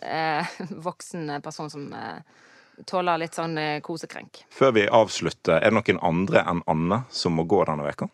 [0.03, 0.55] eh,
[0.87, 2.19] voksen person som eh,
[2.89, 4.43] tåler litt sånn eh, kosekrenk.
[4.51, 8.09] Før vi avslutter, er det noen andre enn Anne som må gå denne veka?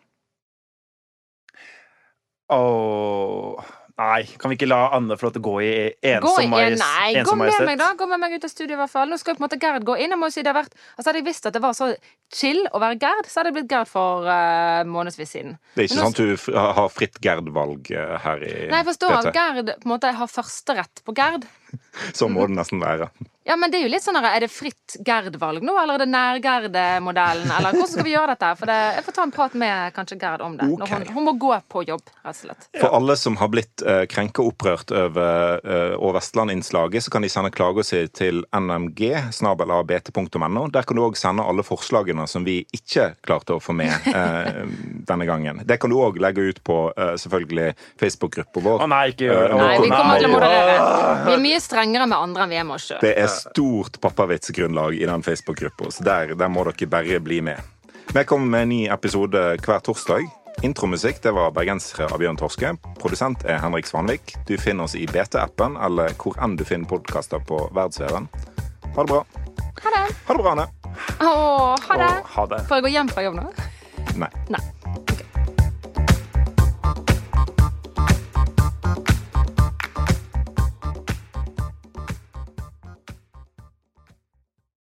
[2.54, 3.64] Åh,
[3.98, 5.70] nei, kan vi ikke la Anne få lov til å gå i
[6.12, 7.88] ensom nei, gå med meg, da.
[7.98, 9.10] Gå med meg ut av studio, i hvert fall.
[9.10, 10.14] Nå skal jo på en måte Gerd gå inn.
[10.14, 11.90] Jeg må jo si det har vært Altså Hadde jeg visst at det var så
[12.34, 15.56] chill å være Gerd, så hadde jeg blitt Gerd for uh, månedsvis siden.
[15.74, 18.88] Det er ikke nå- sånn at du har fritt Gerd-valg eh, her i Nei, jeg
[18.92, 21.48] forstår at Gerd på en måte har førsterett på Gerd.
[22.18, 23.10] Sånn må det nesten være.
[23.48, 26.08] Ja, men det er jo litt sånn Er det fritt Gerd-valg nå, eller er det
[26.12, 27.48] nær-Gerd-modellen?
[27.48, 28.50] Eller hvordan skal vi gjøre dette?
[28.60, 30.68] For det, Jeg får ta en prat med kanskje Gerd om det.
[30.68, 32.68] Når hun, hun må gå på jobb, rett og slett.
[32.76, 37.24] For alle som har blitt uh, krenka og opprørt over uh, Og Vestland-innslaget, så kan
[37.24, 39.00] de sende klager si til nmg,
[39.38, 40.66] snabelabt.no.
[40.74, 44.64] Der kan du òg sende alle forslagene som vi ikke klarte å få med uh,
[45.10, 45.64] denne gangen.
[45.64, 48.84] Det kan du òg legge ut på uh, selvfølgelig Facebook-gruppa vår.
[48.84, 49.48] Å nei, ikke gjør det.
[49.48, 51.38] Eh, Nei, vi kommer til å moderere.
[51.44, 53.02] Vi er mye strengere med andre enn vi er med oss sjøl.
[53.02, 57.60] Det er stort pappavitsgrunnlag i den Facebook-gruppa, så der, der må dere bare bli med.
[58.14, 60.28] Vi kommer med en ny episode hver torsdag.
[60.64, 62.72] Intromusikk det var bergensere av Bjørn Torske.
[62.98, 64.34] Produsent er Henrik Svanvik.
[64.48, 68.26] Du finner oss i BT-appen eller hvor enn du finner podkaster på verdensveven.
[68.96, 69.22] Ha det bra.
[69.84, 70.02] Ha det.
[70.26, 70.66] Ha det bra, Anne.
[71.22, 71.30] Å,
[71.84, 72.10] ha det.
[72.10, 72.64] Å, ha det.
[72.66, 73.46] Får jeg gå hjem fra jobb nå?
[74.18, 74.32] Nei.
[74.50, 74.64] Nei.